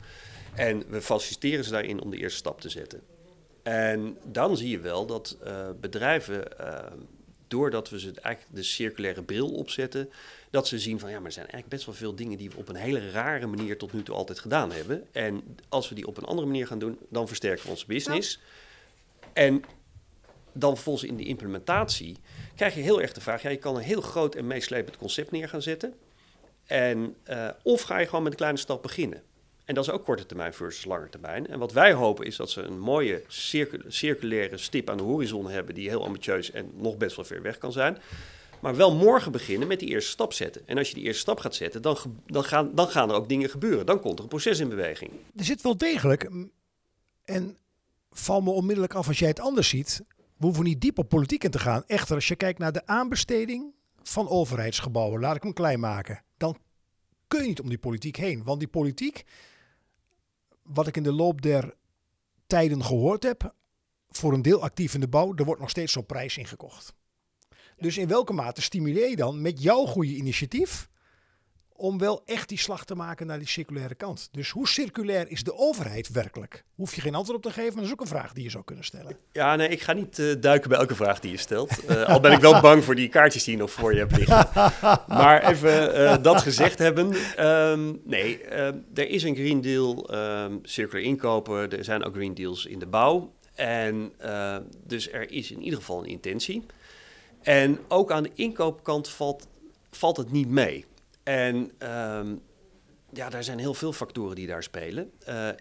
[0.54, 3.00] En we faciliteren ze daarin om de eerste stap te zetten.
[3.62, 6.92] En dan zie je wel dat eh, bedrijven, eh,
[7.48, 10.10] doordat we ze eigenlijk de circulaire bril opzetten,
[10.50, 12.56] dat ze zien van ja, maar er zijn eigenlijk best wel veel dingen die we
[12.56, 15.06] op een hele rare manier tot nu toe altijd gedaan hebben.
[15.12, 18.40] En als we die op een andere manier gaan doen, dan versterken we onze business.
[19.32, 19.64] En
[20.52, 22.16] dan volgens in de implementatie
[22.54, 25.30] krijg je heel erg de vraag: ja, je kan een heel groot en meeslepend concept
[25.30, 25.94] neer gaan zetten.
[26.66, 29.22] En, eh, of ga je gewoon met een kleine stap beginnen?
[29.72, 31.46] En dat is ook korte termijn versus lange termijn.
[31.46, 35.50] En wat wij hopen is dat ze een mooie circu- circulaire stip aan de horizon
[35.50, 37.98] hebben, die heel ambitieus en nog best wel ver weg kan zijn.
[38.60, 40.62] Maar wel morgen beginnen met die eerste stap zetten.
[40.66, 43.28] En als je die eerste stap gaat zetten, dan, dan, gaan, dan gaan er ook
[43.28, 43.86] dingen gebeuren.
[43.86, 45.10] Dan komt er een proces in beweging.
[45.36, 46.30] Er zit wel degelijk,
[47.24, 47.58] en
[48.10, 50.04] val me onmiddellijk af als jij het anders ziet.
[50.16, 51.84] We hoeven niet diep op politiek in te gaan.
[51.86, 56.22] Echter, als je kijkt naar de aanbesteding van overheidsgebouwen, laat ik hem klein maken.
[56.36, 56.56] Dan
[57.28, 58.44] kun je niet om die politiek heen.
[58.44, 59.24] Want die politiek,
[60.62, 61.74] wat ik in de loop der
[62.46, 63.54] tijden gehoord heb,
[64.08, 66.94] voor een deel actief in de bouw, er wordt nog steeds op prijs ingekocht.
[67.76, 70.90] Dus in welke mate stimuleer je dan met jouw goede initiatief
[71.82, 74.28] om wel echt die slag te maken naar die circulaire kant.
[74.32, 76.64] Dus hoe circulair is de overheid werkelijk?
[76.74, 78.50] Hoef je geen antwoord op te geven, maar dat is ook een vraag die je
[78.50, 79.16] zou kunnen stellen.
[79.32, 81.84] Ja, nee, ik ga niet eh, duiken bij elke vraag die je stelt.
[81.84, 84.16] Eh, al ben ik wel bang voor die kaartjes die je nog voor je hebt
[84.16, 84.48] liggen.
[85.18, 87.12] maar even eh, dat gezegd hebben.
[87.36, 88.44] ehm, nee,
[88.94, 91.70] er is een Green Deal ehm circulair inkopen.
[91.78, 93.32] Er zijn ook Green Deals in de bouw.
[93.54, 94.12] En
[94.86, 96.66] dus er is in ieder geval een intentie.
[97.40, 99.46] En ook aan de inkoopkant valt,
[99.90, 100.84] valt het niet mee.
[101.22, 102.34] En ehm,
[103.12, 105.12] ja, daar zijn heel veel factoren die daar spelen.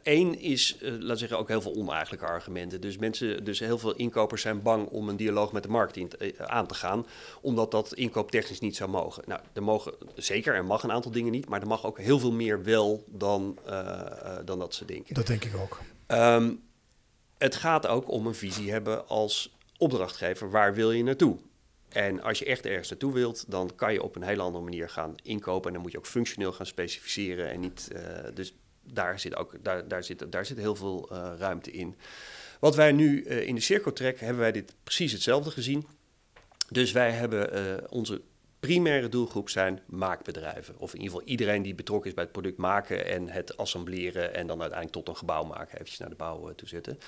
[0.04, 2.82] Eén is, eh laten we zeggen, ook heel veel oneigenlijke argumenten.
[2.82, 6.12] Dus mensen, dus heel veel inkopers zijn bang om een dialoog met de markt in
[6.12, 7.06] eh, aan te gaan,
[7.42, 9.24] omdat dat inkooptechnisch niet zou mogen.
[9.28, 12.20] Nou, er mogen zeker, er mag een aantal dingen niet, maar er mag ook heel
[12.20, 15.14] veel meer wel dan, eh, eh, dan dat ze denken.
[15.14, 15.80] Dat denk ik ook.
[16.08, 16.54] Ehm,
[17.38, 20.52] het gaat ook om een visie hebben als opdrachtgever.
[20.52, 21.38] Waar wil je naartoe?
[21.92, 24.90] En als je echt ergens naartoe wilt, dan kan je op een hele andere manier
[24.90, 25.68] gaan inkopen.
[25.68, 27.50] En dan moet je ook functioneel gaan specificeren.
[27.50, 31.32] En niet, eh, dus daar zit, ook, daar, daar, zit, daar zit heel veel eh,
[31.38, 31.96] ruimte in.
[32.60, 35.88] Wat wij nu eh, in de cirkel trekken, hebben wij dit precies hetzelfde gezien.
[36.70, 38.22] Dus wij hebben onze
[38.62, 40.76] primaire doelgroep zijn maakbedrijven.
[40.78, 44.34] Of in ieder geval iedereen die betrokken is bij het product maken en het assembleren
[44.34, 47.00] en dan uiteindelijk tot een gebouw maken, eventjes naar de bouw toe zetten.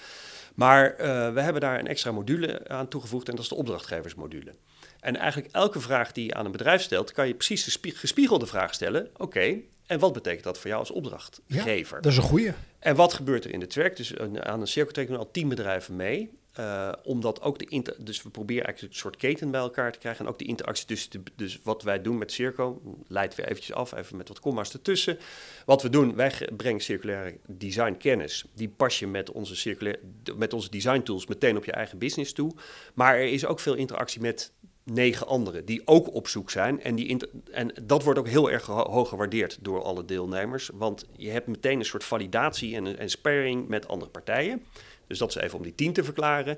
[0.56, 4.54] Maar eh, we hebben daar een extra module aan toegevoegd en dat is de opdrachtgeversmodule.
[5.04, 7.96] En eigenlijk elke vraag die je aan een bedrijf stelt, kan je precies de spie-
[7.96, 9.10] gespiegelde vraag stellen.
[9.18, 12.02] Oké, en wat betekent dat voor jou als opdrachtgever?
[12.02, 12.52] Dat is een goeie.
[12.80, 13.96] En wat gebeurt er in de track?
[13.96, 16.30] Dus een- aan een cirkel trekken we al tien bedrijven mee.
[16.60, 20.00] Uh, omdat ook de inter dus we proberen eigenlijk een soort keten bij elkaar te
[20.00, 20.26] krijgen.
[20.26, 23.76] En ook de interactie tussen de, dus wat wij doen met Circo, leidt weer eventjes
[23.76, 25.18] af, even met wat comma's ertussen.
[25.66, 28.46] Wat we doen, wij brengen circulaire design kennis.
[28.56, 30.00] Die pas je met onze, circulaire,
[30.36, 32.52] met onze design tools meteen op je eigen business toe.
[32.94, 34.52] Maar er is ook veel interactie met
[34.84, 36.82] negen anderen die ook op zoek zijn.
[36.82, 40.70] En, die en dat wordt ook heel erg hoog gewaardeerd door alle deelnemers.
[40.74, 44.64] Want je hebt meteen een soort validatie en, en sparring met andere partijen.
[45.08, 46.58] Dus dat is even om die tien te verklaren.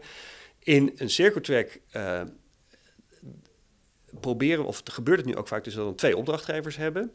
[0.59, 2.21] In een cirkeltrack uh,
[4.19, 7.11] proberen, of gebeurt het nu ook vaak, dus dat we twee opdrachtgevers hebben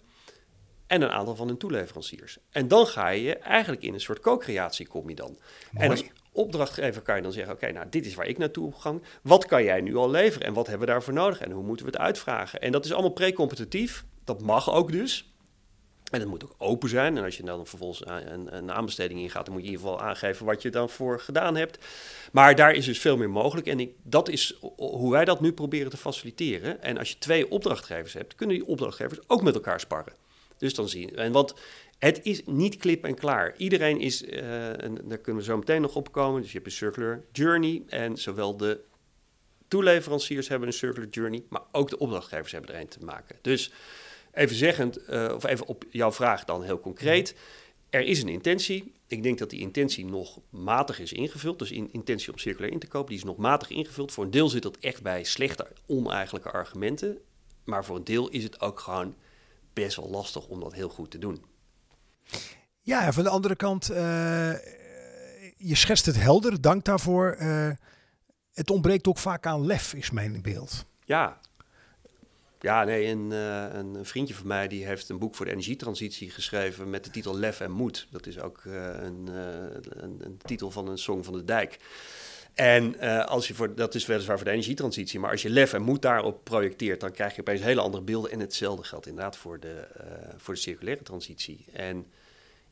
[0.87, 2.39] en een aantal van hun toeleveranciers.
[2.51, 5.39] En dan ga je eigenlijk in een soort co-creatie kom je dan.
[5.73, 9.03] En als opdrachtgever kan je dan zeggen, oké, nou dit is waar ik naartoe gang.
[9.23, 11.87] Wat kan jij nu al leveren en wat hebben we daarvoor nodig en hoe moeten
[11.87, 12.61] we het uitvragen?
[12.61, 14.05] En dat is allemaal pre-competitief.
[14.25, 15.31] Dat mag ook dus.
[16.11, 17.17] En het moet ook open zijn.
[17.17, 20.07] En als je dan vervolgens een, een aanbesteding ingaat, dan moet je in ieder geval
[20.09, 21.79] aangeven wat je dan voor gedaan hebt.
[22.33, 23.67] Maar daar is dus veel meer mogelijk.
[23.67, 26.83] En dat is hoe wij dat nu proberen te faciliteren.
[26.83, 30.13] En als je twee opdrachtgevers hebt, kunnen die opdrachtgevers ook met elkaar sparren.
[30.59, 31.15] Dus dan zie je.
[31.15, 31.55] En want
[32.01, 33.55] het is niet klip en klaar.
[33.57, 36.41] Iedereen is, en daar kunnen we zo meteen nog op komen.
[36.41, 37.83] Dus je hebt een circular journey.
[37.87, 38.81] En zowel de
[39.69, 43.37] toeleveranciers hebben een circular journey, maar ook de opdrachtgevers hebben er een te maken.
[43.41, 43.73] Dus
[44.33, 47.35] even zeggend, uh, of even op jouw vraag dan heel concreet.
[47.91, 48.93] Er is een intentie.
[49.07, 51.59] Ik denk dat die intentie nog matig is ingevuld.
[51.59, 54.13] Dus in, intentie om circulair in te kopen, die is nog matig ingevuld.
[54.13, 57.19] Voor een deel zit dat echt bij slechte, oneigenlijke argumenten.
[57.65, 59.15] Maar voor een deel is het ook gewoon
[59.73, 61.45] best wel lastig om dat heel goed te doen.
[62.83, 63.97] Ja, en van de andere kant, uh,
[65.57, 67.37] je schetst het helder, dank daarvoor.
[67.41, 67.71] Uh,
[68.53, 70.85] het ontbreekt ook vaak aan lef, is mijn beeld.
[71.05, 71.41] Ja,
[72.61, 76.31] ja, nee, een, uh, een, vriendje van mij die heeft een boek voor de energietransitie
[76.31, 78.07] geschreven met de titel Lef en Moed.
[78.11, 79.29] Dat is ook een,
[79.83, 81.79] een, een, titel van een song van de dijk.
[82.55, 85.83] En als je voor, dat is weliswaar voor de energietransitie, maar als je lef en
[85.83, 88.31] moed daarop projecteert, dan krijg je opeens hele andere beelden.
[88.31, 89.89] En hetzelfde geldt inderdaad voor de,
[90.37, 91.65] voor de circulaire transitie.
[91.73, 92.07] En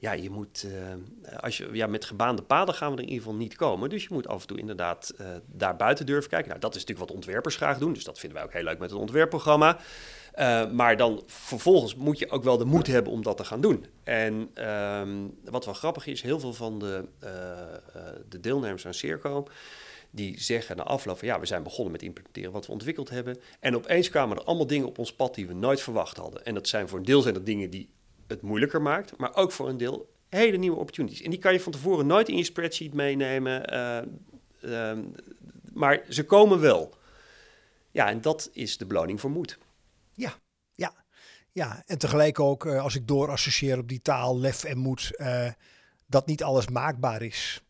[0.00, 3.24] ja, je moet, uh, als je, ja, met gebaande paden gaan we er in ieder
[3.24, 3.90] geval niet komen.
[3.90, 6.48] Dus je moet af en toe inderdaad uh, daar buiten durven kijken.
[6.48, 7.92] Nou, dat is natuurlijk wat ontwerpers graag doen.
[7.92, 9.78] Dus dat vinden wij ook heel leuk met het ontwerpprogramma.
[10.38, 13.61] Uh, maar dan vervolgens moet je ook wel de moed hebben om dat te gaan
[13.61, 13.87] doen.
[14.04, 17.08] En um, wat wel grappig is, heel veel van de,
[18.28, 19.46] de deelnemers aan Circo...
[20.11, 23.37] die zeggen na afloop van ja, we zijn begonnen met implementeren wat we ontwikkeld hebben.
[23.61, 26.44] En opeens kwamen er allemaal dingen op ons pad die we nooit verwacht hadden.
[26.44, 27.88] En dat zijn voor een deel zijn dat dingen die
[28.28, 31.22] het moeilijker maakt, maar ook voor een deel hele nieuwe opportunities.
[31.22, 33.98] En die kan je van tevoren nooit in je spreadsheet meenemen, uh,
[34.60, 34.98] uh,
[35.72, 36.94] maar ze komen wel.
[37.90, 39.58] Ja, en dat is de beloning voor moed.
[40.14, 40.34] Ja,
[40.72, 41.04] ja,
[41.52, 41.82] ja.
[41.86, 45.10] En tegelijk ook, uh, als ik doorassocieer op die taal, lef en moed,
[46.06, 47.62] dat niet alles maakbaar is.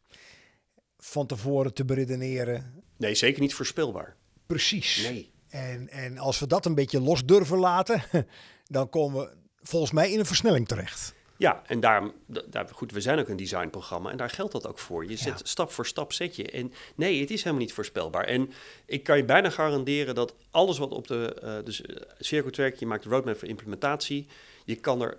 [0.99, 2.83] Van tevoren te beredeneren.
[2.97, 4.17] Nee, zeker niet voorspelbaar.
[4.47, 5.03] Precies.
[5.03, 5.31] Nee.
[5.49, 8.03] En, en als we dat een beetje los durven laten,
[8.65, 11.15] dan komen we volgens mij in een versnelling terecht.
[11.37, 12.11] Ja, en daar,
[12.47, 15.11] daar, goed, we zijn ook een designprogramma en daar geldt dat ook voor.
[15.11, 16.51] Je zet stap voor stap zet je.
[16.51, 18.25] En nee, het is helemaal niet voorspelbaar.
[18.25, 18.53] En
[18.87, 21.83] ik kan je bijna garanderen dat alles wat op de uh, dus
[22.19, 24.27] Circle Track, je maakt de roadmap voor implementatie,
[24.65, 25.19] je kan er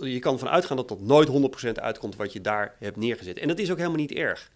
[0.00, 1.28] je kan ervan uitgaan dat dat nooit
[1.68, 3.38] 100% uitkomt wat je daar hebt neergezet.
[3.38, 4.50] En dat is ook helemaal niet erg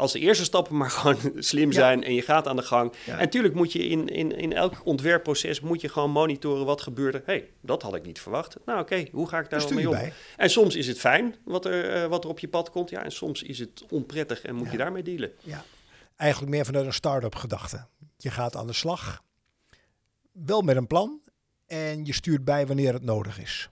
[0.00, 2.92] als de eerste stappen maar gewoon slim zijn en je gaat aan de gang.
[3.06, 7.14] En natuurlijk moet je in, in, in elk ontwerpproces moet je gewoon monitoren wat gebeurt
[7.14, 7.22] er.
[7.24, 8.56] hey, dat had ik niet verwacht.
[8.64, 9.96] Nou oké, hoe ga ik daar mee om?
[10.36, 12.90] En soms is het fijn wat er, uh, wat er op je pad komt.
[12.90, 14.72] Ja, en soms is het onprettig en moet ja.
[14.72, 15.32] je daarmee dealen.
[15.40, 15.64] Ja,
[16.16, 17.86] eigenlijk meer vanuit een start-up gedachte.
[18.16, 19.22] Je gaat aan de slag,
[20.32, 21.20] wel met een plan
[21.66, 23.70] en je stuurt bij wanneer het nodig is.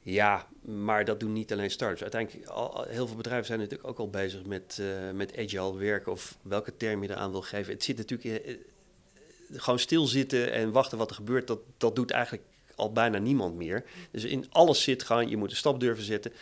[0.00, 2.02] Ja, maar dat doen niet alleen startups.
[2.02, 6.12] Uiteindelijk, al, heel veel bedrijven zijn natuurlijk ook al bezig met, uh, met agile werken
[6.12, 7.72] of welke term je eraan wil geven.
[7.72, 11.46] Het zit natuurlijk in, uh, gewoon stilzitten en wachten wat er gebeurt.
[11.46, 12.42] Dat, dat doet eigenlijk
[12.74, 13.84] al bijna niemand meer.
[14.10, 16.32] Dus in alles zit gewoon, je moet een stap durven zetten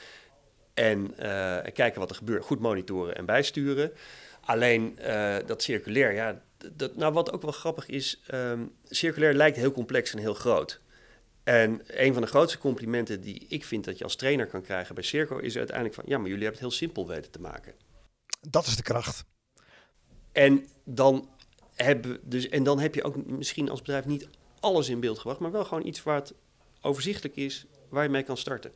[0.75, 2.45] en uh, kijken wat er gebeurt.
[2.45, 3.93] Goed monitoren en bijsturen.
[4.41, 4.99] Alleen
[5.47, 10.13] dat circulair, ja, dat, nou wat ook wel grappig is, um, circulair lijkt heel complex
[10.13, 10.81] en heel groot.
[11.47, 14.95] En een van de grootste complimenten die ik vind dat je als trainer kan krijgen
[14.95, 17.75] bij Circo is uiteindelijk van ja, maar jullie hebben het heel simpel weten te maken.
[18.41, 19.25] Dat is de kracht.
[20.33, 21.29] En dan,
[21.75, 24.29] hebben, dus, en dan heb je ook misschien als bedrijf niet
[24.61, 26.35] alles in beeld gebracht, maar wel gewoon iets waar het
[26.81, 28.73] overzichtelijk is, waar je mee kan starten.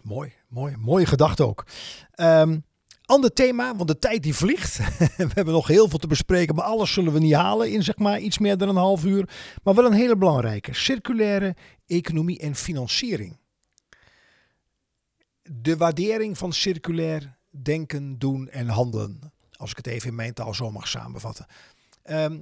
[0.00, 1.66] Mooi, mooi, mooie gedachte ook.
[2.16, 2.64] Um,
[3.04, 4.76] Ander thema, want de tijd die vliegt.
[5.16, 7.96] we hebben nog heel veel te bespreken, maar alles zullen we niet halen in zeg
[7.96, 9.28] maar iets meer dan een half uur.
[9.62, 13.36] Maar wel een hele belangrijke, circulaire economie en financiering.
[15.42, 19.32] De waardering van circulair denken, doen en handelen.
[19.52, 21.46] Als ik het even in mijn taal zo mag samenvatten.
[22.02, 22.38] Ehm,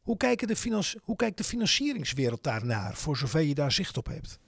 [0.00, 4.38] hoe, kijken de hoe kijkt de financieringswereld daarnaar, voor zover je daar zicht op hebt?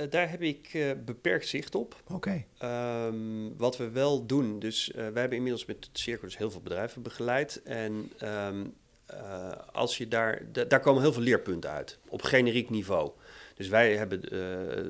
[0.00, 2.02] Uh, daar heb ik uh, beperkt zicht op.
[2.08, 2.44] Oké.
[2.58, 3.06] Okay.
[3.06, 6.50] Um, wat we wel doen, dus uh, wij hebben inmiddels met het Cirkel dus heel
[6.50, 7.62] veel bedrijven begeleid.
[7.62, 8.74] En um,
[9.72, 13.10] als je daar, daar komen heel veel leerpunten uit, op generiek niveau.
[13.54, 14.20] Dus wij hebben,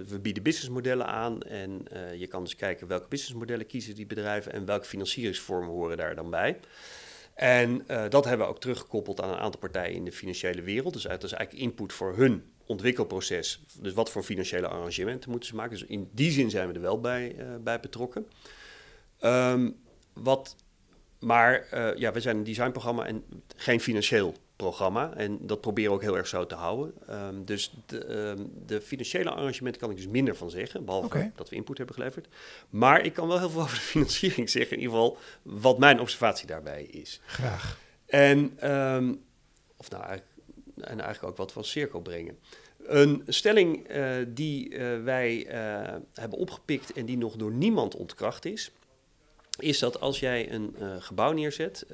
[0.08, 1.84] we bieden businessmodellen aan en
[2.16, 6.30] je kan dus kijken welke businessmodellen kiezen die bedrijven en welke financieringsvormen horen daar dan
[6.30, 6.58] bij.
[7.34, 10.92] En dat hebben we ook teruggekoppeld aan een aantal partijen in de financiële wereld.
[10.92, 13.62] Dus dat is eigenlijk input voor hun ontwikkelproces.
[13.80, 15.78] Dus wat voor financiële arrangementen moeten ze maken.
[15.78, 18.26] Dus in die zin zijn we er wel bij, uh, bij betrokken.
[19.20, 19.76] Um,
[20.12, 20.56] wat,
[21.18, 23.24] maar uh, ja, we zijn een designprogramma en
[23.56, 25.12] geen financieel programma.
[25.14, 26.94] En dat proberen we ook heel erg zo te houden.
[27.10, 30.84] Um, dus de, um, de, financiële arrangementen kan ik dus minder van zeggen.
[30.84, 31.32] Behalve okay.
[31.34, 32.28] dat we input hebben geleverd.
[32.70, 34.76] Maar ik kan wel heel veel over de financiering zeggen.
[34.76, 37.20] In ieder geval wat mijn observatie daarbij is.
[37.26, 37.78] Graag.
[38.06, 39.22] En, um,
[39.76, 40.29] of nou, eigenlijk,
[40.84, 42.38] en eigenlijk ook wat van cirkel brengen.
[42.82, 48.44] Een stelling uh, die uh, wij uh, hebben opgepikt en die nog door niemand ontkracht
[48.44, 48.70] is,
[49.58, 51.86] is dat als jij een gebouw neerzet,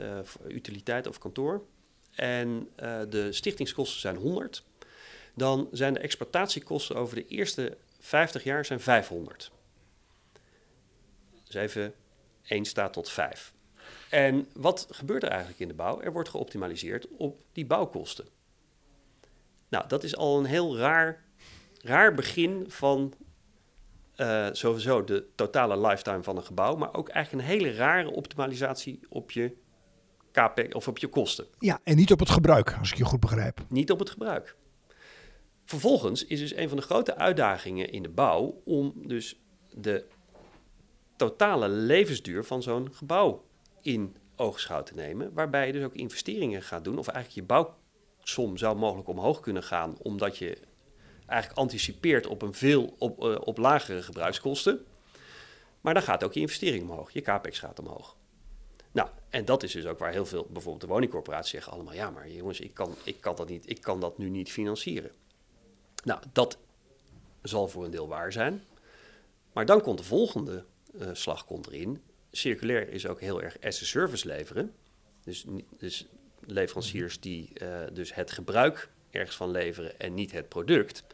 [0.48, 1.62] utiliteit of kantoor,
[2.14, 2.68] en
[3.08, 4.64] de stichtingskosten zijn 100,
[5.34, 9.50] dan zijn de exploitatiekosten over de eerste 50 jaar zijn 500.
[11.44, 11.94] Dus even
[12.42, 13.52] 1 staat tot 5.
[14.10, 16.00] En wat gebeurt er eigenlijk in de bouw?
[16.00, 18.26] Er wordt geoptimaliseerd op die bouwkosten.
[19.76, 21.24] Nou, dat is al een heel raar,
[21.80, 23.14] raar begin van
[24.16, 29.00] uh, sowieso de totale lifetime van een gebouw, maar ook eigenlijk een hele rare optimalisatie
[29.08, 29.56] op je
[30.30, 31.46] KP of op je kosten.
[31.58, 33.60] Ja, en niet op het gebruik, als ik je goed begrijp.
[33.68, 34.56] Niet op het gebruik.
[35.64, 40.04] Vervolgens is dus een van de grote uitdagingen in de bouw om dus de
[41.16, 43.44] totale levensduur van zo'n gebouw
[43.80, 47.54] in oogschouw te nemen, waarbij je dus ook investeringen gaat doen, of eigenlijk je
[48.26, 50.58] bouwsom zou mogelijk omhoog kunnen gaan, omdat je
[51.26, 54.84] eigenlijk anticipeert op een veel op, uh, op lagere gebruikskosten.
[55.80, 58.16] Maar dan gaat ook je investering omhoog, je capex gaat omhoog.
[58.92, 62.10] Nou, en dat is dus ook waar heel veel, bijvoorbeeld de woningcorporaties zeggen allemaal, ja,
[62.10, 65.10] maar jongens, ik kan, ik kan dat niet, ik kan dat nu niet financieren.
[66.04, 66.58] Nou, dat
[67.42, 68.64] zal voor een deel waar zijn.
[69.52, 72.02] Maar dan komt de volgende uh, slag komt erin.
[72.30, 74.74] Circulair is ook heel erg as a service leveren.
[75.24, 75.44] Dus,
[75.78, 76.06] dus
[76.46, 81.04] leveranciers die uh, dus het gebruik ergens van leveren en niet het product.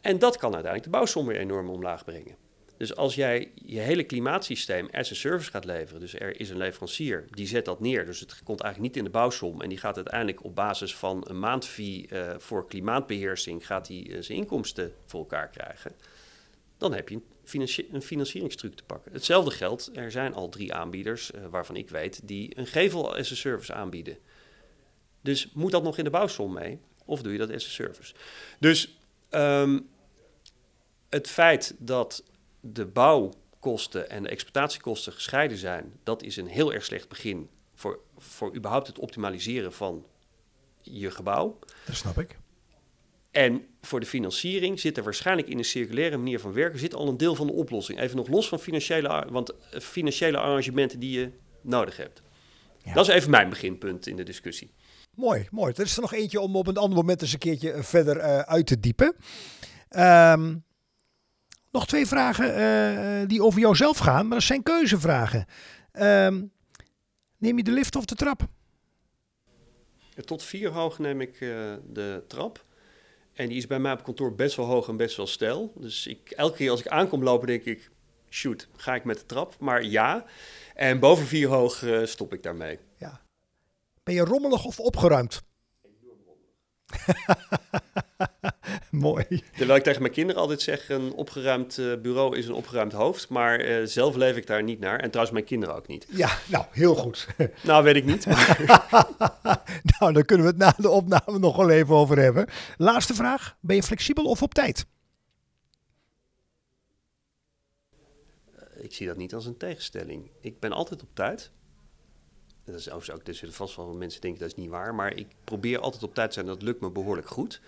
[0.00, 2.36] En dat kan uiteindelijk de bouwsom weer enorm omlaag brengen.
[2.76, 6.56] Dus als jij je hele klimaatsysteem as a service gaat leveren, dus er is een
[6.56, 9.78] leverancier die zet dat neer, dus het komt eigenlijk niet in de bouwsom en die
[9.78, 14.92] gaat uiteindelijk op basis van een maandfee uh, voor klimaatbeheersing gaat hij uh, zijn inkomsten
[15.06, 15.92] voor elkaar krijgen,
[16.76, 19.12] dan heb je een, financi een financieringstruc te pakken.
[19.12, 23.32] Hetzelfde geldt, er zijn al drie aanbieders uh, waarvan ik weet die een gevel as
[23.32, 24.18] a service aanbieden.
[25.20, 28.14] Dus moet dat nog in de bouwsom mee of doe je dat as a service?
[28.58, 28.98] Dus
[29.30, 29.88] um,
[31.08, 32.24] het feit dat
[32.60, 38.00] de bouwkosten en de exploitatiekosten gescheiden zijn, dat is een heel erg slecht begin voor,
[38.16, 40.06] voor überhaupt het optimaliseren van
[40.82, 41.58] je gebouw.
[41.86, 42.38] Dat snap ik.
[43.30, 47.08] En voor de financiering zit er waarschijnlijk in een circulaire manier van werken zit al
[47.08, 48.00] een deel van de oplossing.
[48.00, 51.30] Even nog los van financiële, want eh, financiële arrangementen die je
[51.62, 52.22] nodig hebt.
[52.84, 52.92] Ja.
[52.92, 54.70] Dat is even mijn beginpunt in de discussie.
[55.14, 55.72] Mooi, mooi.
[55.76, 58.38] Er is er nog eentje om op een ander moment eens een keertje verder uh,
[58.38, 59.16] uit te diepen.
[59.90, 60.64] Um,
[61.70, 65.46] nog twee vragen uh, die over jouzelf gaan, maar dat zijn keuzevragen.
[65.92, 66.52] Um,
[67.38, 68.46] neem je de lift of de trap?
[70.24, 72.64] Tot vier hoog neem ik uh, de trap.
[73.38, 75.72] En die is bij mij op kantoor best wel hoog en best wel stijl.
[75.76, 77.90] Dus ik, elke keer als ik aankom lopen, denk ik:
[78.28, 79.54] shoot, ga ik met de trap?
[79.58, 80.24] Maar ja.
[80.74, 82.78] En boven vier hoog uh, stop ik daarmee.
[82.96, 83.20] Ja.
[84.02, 85.42] Ben je rommelig of opgeruimd?
[89.08, 89.24] Mooi.
[89.56, 93.28] Terwijl ik tegen mijn kinderen altijd zeg: een opgeruimd uh, bureau is een opgeruimd hoofd.
[93.28, 95.00] Maar uh, zelf leef ik daar niet naar.
[95.00, 96.06] En trouwens, mijn kinderen ook niet.
[96.10, 97.26] Ja, nou, heel goed.
[97.62, 98.26] nou, weet ik niet.
[98.26, 98.66] Maar...
[99.98, 102.46] nou, daar kunnen we het na de opname nog wel even over hebben.
[102.76, 104.86] Laatste vraag: ben je flexibel of op tijd?
[108.56, 110.30] Uh, ik zie dat niet als een tegenstelling.
[110.40, 111.50] Ik ben altijd op tijd.
[112.64, 114.94] Dat is overigens ook, er zullen vast wel mensen denken dat is niet waar.
[114.94, 116.46] Maar ik probeer altijd op tijd te zijn.
[116.46, 117.60] Dat lukt me behoorlijk goed.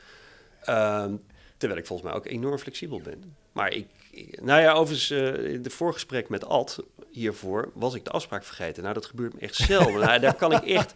[0.69, 1.21] Um,
[1.57, 3.37] terwijl ik volgens mij ook enorm flexibel ben.
[3.53, 3.87] Maar ik,
[4.41, 8.83] nou ja, overigens, uh, in de voorgesprek met Ad hiervoor was ik de afspraak vergeten.
[8.83, 10.01] Nou, dat gebeurt me echt zelden.
[10.01, 10.95] nou, daar kan ik echt,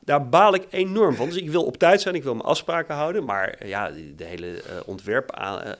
[0.00, 1.28] daar baal ik enorm van.
[1.28, 3.24] Dus ik wil op tijd zijn, ik wil mijn afspraken houden.
[3.24, 5.76] Maar uh, ja, de, hele uh, ontwerp aan,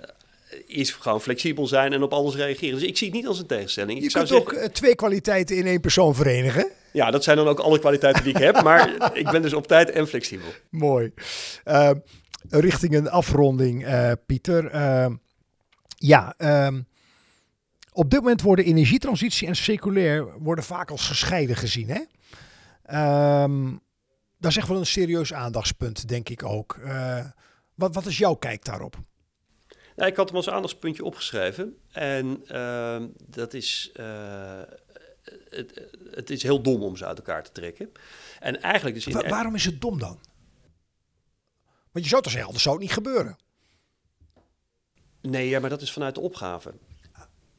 [0.66, 2.78] is gewoon flexibel zijn en op alles reageren.
[2.78, 3.98] Dus ik zie het niet als een tegenstelling.
[3.98, 6.70] Je ik zou kunt zeggen, ook eh, twee kwaliteiten in één persoon verenigen.
[6.92, 8.62] ja, dat zijn dan ook alle kwaliteiten die ik heb.
[8.62, 10.48] Maar ik ben dus op tijd en flexibel.
[10.68, 11.12] Mooi.
[11.64, 11.90] Eh,
[12.50, 14.66] richting een afronding, eh, Pieter.
[14.66, 15.10] Eh,
[15.96, 16.82] ja, ehm,
[17.92, 21.88] op dit moment worden energietransitie en circulair worden vaak als gescheiden gezien.
[21.88, 22.00] Hè?
[22.82, 23.76] Ehm,
[24.38, 26.78] dat is echt wel een serieus aandachtspunt, denk ik ook.
[26.84, 27.24] Eh,
[27.74, 28.96] wat, wat is jouw kijk daarop?
[29.96, 31.76] Nou, ik had hem als aandachtspuntje opgeschreven.
[31.92, 34.60] En ehm, dat is, eh,
[35.50, 37.92] het, het is heel dom om ze uit elkaar te trekken.
[38.40, 40.18] En eigenlijk dus in Wa- waarom is het dom dan?
[41.92, 43.36] Want je zou toch zeggen, anders zou het niet gebeuren.
[45.20, 46.72] Nee, ja, maar dat is vanuit de opgave.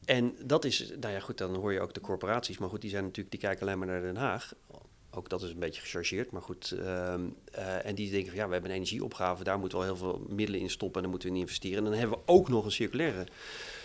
[0.04, 2.58] En dat is, nou ja, goed, dan hoor je ook de corporaties.
[2.58, 4.52] Maar goed, die zijn natuurlijk, die kijken alleen maar naar Den Haag.
[5.10, 6.70] Ook dat is een beetje gechargeerd, maar goed.
[6.70, 7.20] ehm,
[7.52, 10.00] eh, en die denken van ja, we hebben een energieopgave, daar moeten we al heel
[10.00, 11.78] veel middelen in stoppen en dan moeten we in investeren.
[11.78, 13.26] En dan hebben we ook nog een circulaire.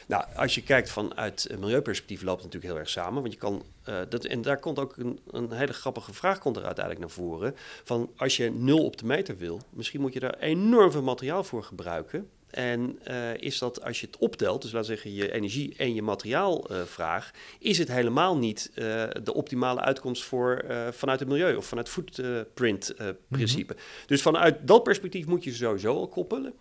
[0.08, 3.22] Nou, als je kijkt vanuit een milieuperspectief loopt het natuurlijk heel erg samen.
[3.22, 6.56] Want je kan, eh, dat, en daar komt ook een, een hele grappige vraag komt
[6.56, 7.56] er uiteindelijk naar voren.
[7.84, 11.44] Van als je nul op de meter wil, misschien moet je daar enorm veel materiaal
[11.44, 12.30] voor gebruiken.
[12.50, 15.94] En eh, is dat als je het optelt, dus laten we zeggen je energie en
[15.94, 18.84] je materiaalvraag, is het helemaal niet eh,
[19.24, 23.76] de optimale uitkomst voor eh, vanuit het milieu of vanuit footprint eh, principe.
[24.06, 26.54] Dus vanuit dat perspectief moet je sowieso al koppelen.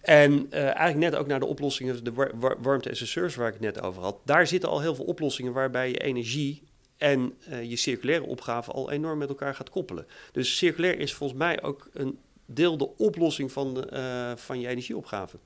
[0.00, 3.38] En eh, eigenlijk net ook naar de oplossingen, de war- war- warmte as a service
[3.38, 4.20] waar ik het net over had.
[4.24, 6.62] Daar zitten al heel veel oplossingen waarbij je energie
[6.96, 10.06] en eh, je circulaire opgave al enorm met elkaar gaat koppelen.
[10.32, 14.68] Dus circulair is volgens mij ook een deel de oplossing van, de, eh, van je
[14.68, 15.38] energieopgave.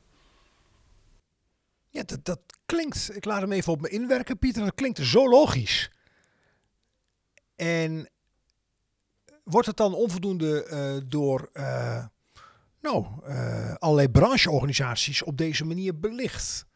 [1.91, 5.29] Ja, dat, dat klinkt, ik laat hem even op me inwerken, Pieter, dat klinkt zo
[5.29, 5.91] logisch.
[7.57, 8.09] En
[9.45, 11.51] wordt het dan onvoldoende door
[12.85, 16.67] nou, eh, allerlei brancheorganisaties op deze manier belicht?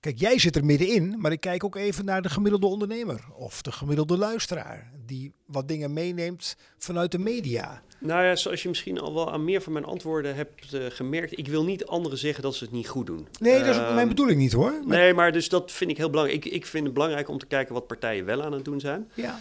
[0.00, 3.62] Kijk, jij zit er middenin, maar ik kijk ook even naar de gemiddelde ondernemer of
[3.62, 7.82] de gemiddelde luisteraar, die wat dingen meeneemt vanuit de media.
[7.98, 11.38] Nou ja, zoals je misschien al wel aan meer van mijn antwoorden hebt eh, gemerkt,
[11.38, 13.28] ik wil niet anderen zeggen dat ze het niet goed doen.
[13.40, 14.70] Nee, dat is ook Ehm, mijn bedoeling niet hoor.
[14.72, 16.44] Maar- Nee, maar dus dat vind ik heel belangrijk.
[16.44, 19.10] Ik, ik vind het belangrijk om te kijken wat partijen wel aan het doen zijn.
[19.14, 19.38] Ja.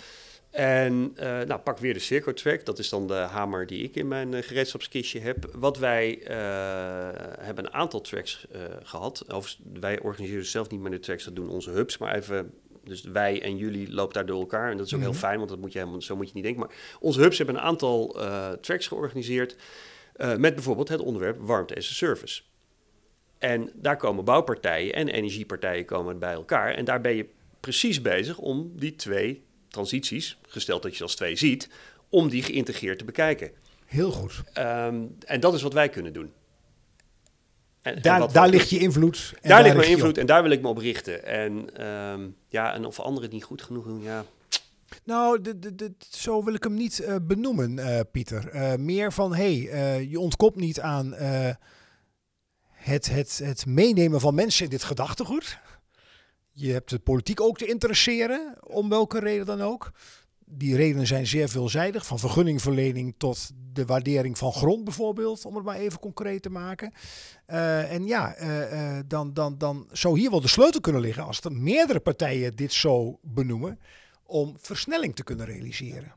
[0.51, 2.65] En eh, nou, pak weer de Circo Track.
[2.65, 5.49] Dat is dan de hamer die ik in mijn eh, gereedschapskistje heb.
[5.55, 6.35] Wat wij eh,
[7.39, 9.23] hebben een aantal tracks eh, gehad.
[9.27, 11.97] Overigens, wij organiseren zelf niet meer de tracks, dat doen onze hubs.
[11.97, 14.71] Maar even, dus wij en jullie lopen daar door elkaar.
[14.71, 15.09] En dat is ook Mhm.
[15.09, 16.61] heel fijn, want dat moet je helemaal, zo moet je niet denken.
[16.61, 18.17] Maar onze hubs hebben een aantal
[18.61, 19.55] tracks georganiseerd.
[20.37, 22.41] met bijvoorbeeld het onderwerp warmte as a service.
[23.37, 26.73] En daar komen bouwpartijen en energiepartijen komen bij elkaar.
[26.73, 27.25] En daar ben je
[27.59, 31.69] precies bezig om die twee transities, gesteld dat je ze als twee ziet,
[32.09, 33.51] om die geïntegreerd te bekijken.
[33.85, 34.41] Heel goed.
[34.53, 36.31] Ehm, en dat is wat wij kunnen doen.
[37.81, 39.33] En, Daar, daar ligt je invloed.
[39.41, 41.25] en daar ligt mijn invloed en daar wil ik me op richten.
[41.25, 44.25] En ehm, ja, en of anderen het niet goed genoeg doen, ja.
[45.03, 48.49] Nou, de, de, de, zo wil ik hem niet eh, benoemen, eh, Pieter.
[48.49, 51.13] Eh, meer van, hé, hey, je ontkomt niet aan
[52.71, 55.57] het, het, het meenemen van mensen in dit gedachtegoed.
[56.53, 59.91] Je hebt de politiek ook te interesseren, om welke reden dan ook.
[60.45, 65.65] Die redenen zijn zeer veelzijdig, van vergunningverlening tot de waardering van grond bijvoorbeeld, om het
[65.65, 66.93] maar even concreet te maken.
[67.45, 71.23] Eh, en ja, eh, eh, dan, dan, dan zou hier wel de sleutel kunnen liggen
[71.23, 73.79] als er meerdere partijen dit zo benoemen
[74.25, 76.15] om versnelling te kunnen realiseren.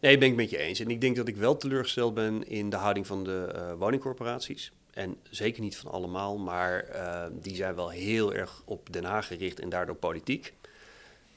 [0.00, 0.80] Nee, ben ik met je eens.
[0.80, 4.72] En ik denk dat ik wel teleurgesteld ben in de houding van de woningcorporaties.
[4.94, 9.26] En zeker niet van allemaal, maar eh, die zijn wel heel erg op Den Haag
[9.26, 10.54] gericht en daardoor politiek.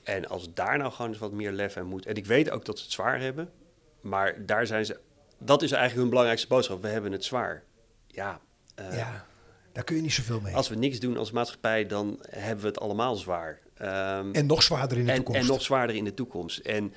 [0.03, 2.05] En als daar nou gewoon eens wat meer lef en moed.
[2.05, 3.51] En ik weet ook dat ze het zwaar hebben,
[4.01, 4.99] maar daar zijn ze.
[5.37, 6.81] Dat is eigenlijk hun belangrijkste boodschap.
[6.81, 7.63] We hebben het zwaar.
[8.07, 8.39] Ja,
[8.75, 9.25] eh, ja,
[9.71, 10.55] daar kun je niet zoveel mee.
[10.55, 13.59] als we niks doen als maatschappij, dan hebben we het allemaal zwaar.
[13.73, 15.41] Ehm, en nog zwaarder in de en, toekomst.
[15.41, 16.57] en nog zwaarder in de toekomst.
[16.57, 16.93] En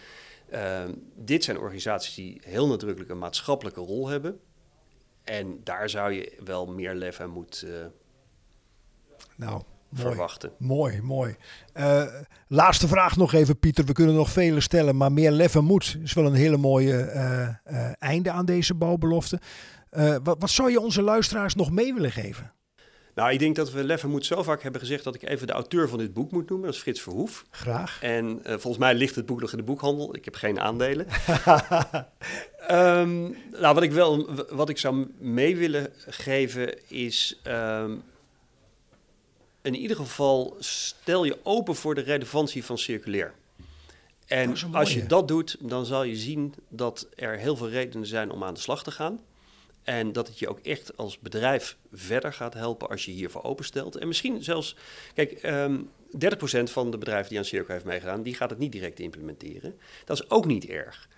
[0.51, 4.41] ehm, dit zijn organisaties die heel nadrukkelijk een maatschappelijke rol hebben.
[5.25, 7.71] En daar zou je wel meer lef en moed eh,
[9.37, 9.65] nou, mooi.
[9.95, 10.53] verwachten.
[10.59, 11.37] Mooi, mooi.
[11.73, 12.05] Eh,
[12.49, 13.85] laatste vraag nog even, Pieter.
[13.85, 17.01] We kunnen nog vele stellen, maar meer lef en moed is wel een hele mooie
[17.01, 19.41] eh, einde aan deze bouwbelofte.
[20.23, 22.53] Wat, wat zou je onze luisteraars nog mee willen geven?
[23.21, 25.47] Nou, ik denk dat we lef en moed zo vaak hebben gezegd dat ik even
[25.47, 26.67] de auteur van dit boek moet noemen.
[26.67, 27.47] Dat is Frits Verhoef.
[27.51, 27.99] Graag.
[28.03, 30.15] En eh, volgens mij ligt het boek nog in de boekhandel.
[30.15, 31.07] Ik heb geen aandelen.
[32.67, 37.97] Ehm, nou, wat ik wel, wat ik zou mee willen geven is, ehm,
[39.63, 43.35] in ieder geval stel je open voor de relevantie van circulair.
[44.27, 48.31] En als je dat doet, dan zal je zien dat er heel veel redenen zijn
[48.31, 49.21] om aan de slag te gaan.
[49.91, 53.97] En dat het je ook echt als bedrijf verder gaat helpen als je hiervoor openstelt.
[53.97, 54.77] En misschien zelfs,
[55.15, 58.73] kijk, um, 30% van de bedrijven die aan Circo heeft meegedaan, die gaat het niet
[58.73, 59.79] direct implementeren.
[60.05, 61.09] Dat is ook niet erg,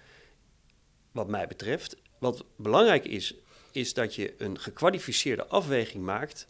[1.11, 1.97] wat mij betreft.
[2.19, 3.35] Wat belangrijk is,
[3.73, 6.49] is dat je een gekwalificeerde afweging maakt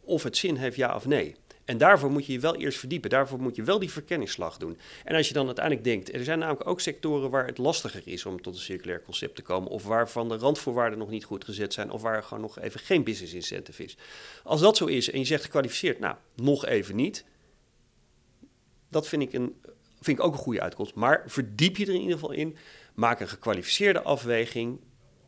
[0.00, 1.36] of het zin heeft ja of nee.
[1.64, 3.10] En daarvoor moet je je wel eerst verdiepen.
[3.10, 4.78] Daarvoor moet je wel die verkenningsslag doen.
[5.04, 8.26] En als je dan uiteindelijk denkt, er zijn namelijk ook sectoren waar het lastiger is
[8.26, 9.70] om tot een circulair concept te komen.
[9.70, 11.90] Of waarvan de randvoorwaarden nog niet goed gezet zijn.
[11.90, 13.96] Of waar gewoon nog even geen business incentive is.
[14.44, 17.24] Als dat zo is en je zegt gekwalificeerd, nou, nog even niet.
[18.88, 19.60] Dat vind ik, een,
[20.00, 20.94] vind ik ook een goede uitkomst.
[20.94, 22.56] Maar verdiep je er in ieder geval in.
[22.94, 24.80] Maak een gekwalificeerde afweging.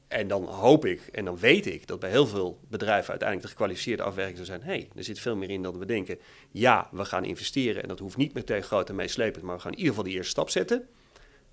[0.09, 3.53] En dan hoop ik en dan weet ik dat bij heel veel bedrijven uiteindelijk de
[3.53, 6.19] gekwalificeerde afweging zou zijn: hé, hey, er zit veel meer in dan we denken.
[6.51, 9.73] Ja, we gaan investeren en dat hoeft niet meteen groot en meeslepend, maar we gaan
[9.73, 10.89] in ieder geval die eerste stap zetten.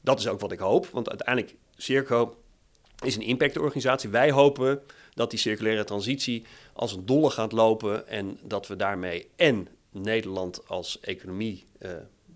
[0.02, 2.38] Dat is ook wat ik hoop, want uiteindelijk Circo
[3.06, 4.10] is een impactorganisatie.
[4.10, 4.82] Wij hopen
[5.14, 10.68] dat die circulaire transitie als een dolle gaat lopen en dat we daarmee en Nederland
[10.68, 11.92] als economie uh,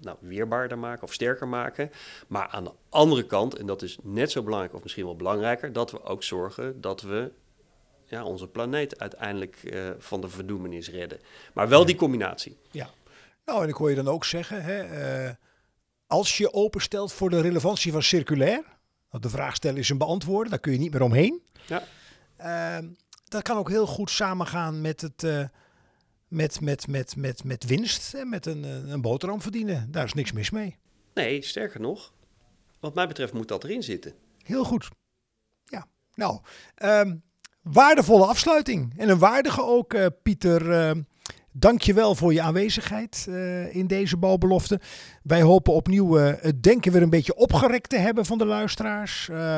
[0.05, 1.91] nou, weerbaarder maken of sterker maken.
[2.27, 5.73] Maar aan de andere kant, en dat is net zo belangrijk of misschien wel belangrijker,
[5.73, 7.31] dat we ook zorgen dat we
[8.05, 11.19] ja, onze planeet uiteindelijk uh, van de verdoemenis redden.
[11.53, 12.57] Maar wel die combinatie.
[12.71, 12.89] Ja,
[13.45, 15.31] nou en ik hoor je dan ook zeggen, hè, uh,
[16.07, 18.63] als je openstelt voor de relevantie van circulair,
[19.09, 21.41] want de vraag stellen is een beantwoorden, daar kun je niet meer omheen.
[21.65, 21.83] Ja.
[22.39, 22.87] Uh,
[23.23, 25.49] dat kan ook heel goed samengaan met het
[26.35, 29.87] met, met, met, met, met winst en met een, eh, een boterham verdienen.
[29.91, 30.77] Daar is niks mis mee.
[31.13, 32.13] Nee, sterker nog,
[32.79, 34.13] wat mij betreft moet dat erin zitten.
[34.43, 34.89] Heel goed.
[35.63, 36.39] Ja, nou,
[36.83, 37.23] um,
[37.61, 38.93] waardevolle afsluiting.
[38.97, 40.69] En een waardige ook, uh, Pieter.
[40.71, 41.01] Uh,
[41.57, 44.79] Dank je wel voor je aanwezigheid uh, in deze bouwbelofte.
[45.23, 49.27] Wij hopen opnieuw het denken weer een beetje opgerekt te hebben van de luisteraars.
[49.31, 49.57] Uh,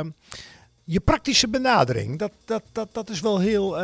[0.84, 3.78] je praktische benadering, dat, dat, dat, dat is wel heel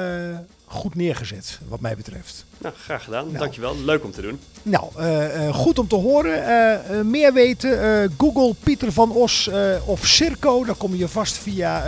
[0.74, 2.46] goed neergezet, wat mij betreft.
[2.58, 3.26] Nou, graag gedaan.
[3.26, 3.38] Nou.
[3.38, 3.76] Dankjewel.
[3.86, 4.40] Leuk om te doen.
[4.64, 6.44] Nou, uh, uh, goed om te horen.
[6.92, 9.50] Uh, meer weten, Google Pieter van Os
[9.86, 10.66] of Circo.
[10.66, 11.84] Dan kom je vast via...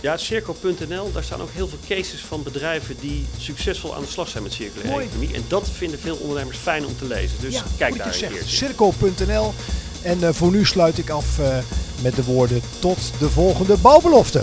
[0.00, 1.12] Ja, circo.nl.
[1.12, 4.52] Daar staan ook heel veel cases van bedrijven die succesvol aan de slag zijn met
[4.52, 5.34] circulaire economie.
[5.34, 7.40] En dat vinden veel ondernemers fijn om te lezen.
[7.40, 8.56] Dus ja, kijk daar een keertje.
[8.56, 9.52] Circo.nl.
[10.02, 11.40] En voor nu sluit ik af
[12.02, 14.42] met de woorden tot de volgende bouwbelofte.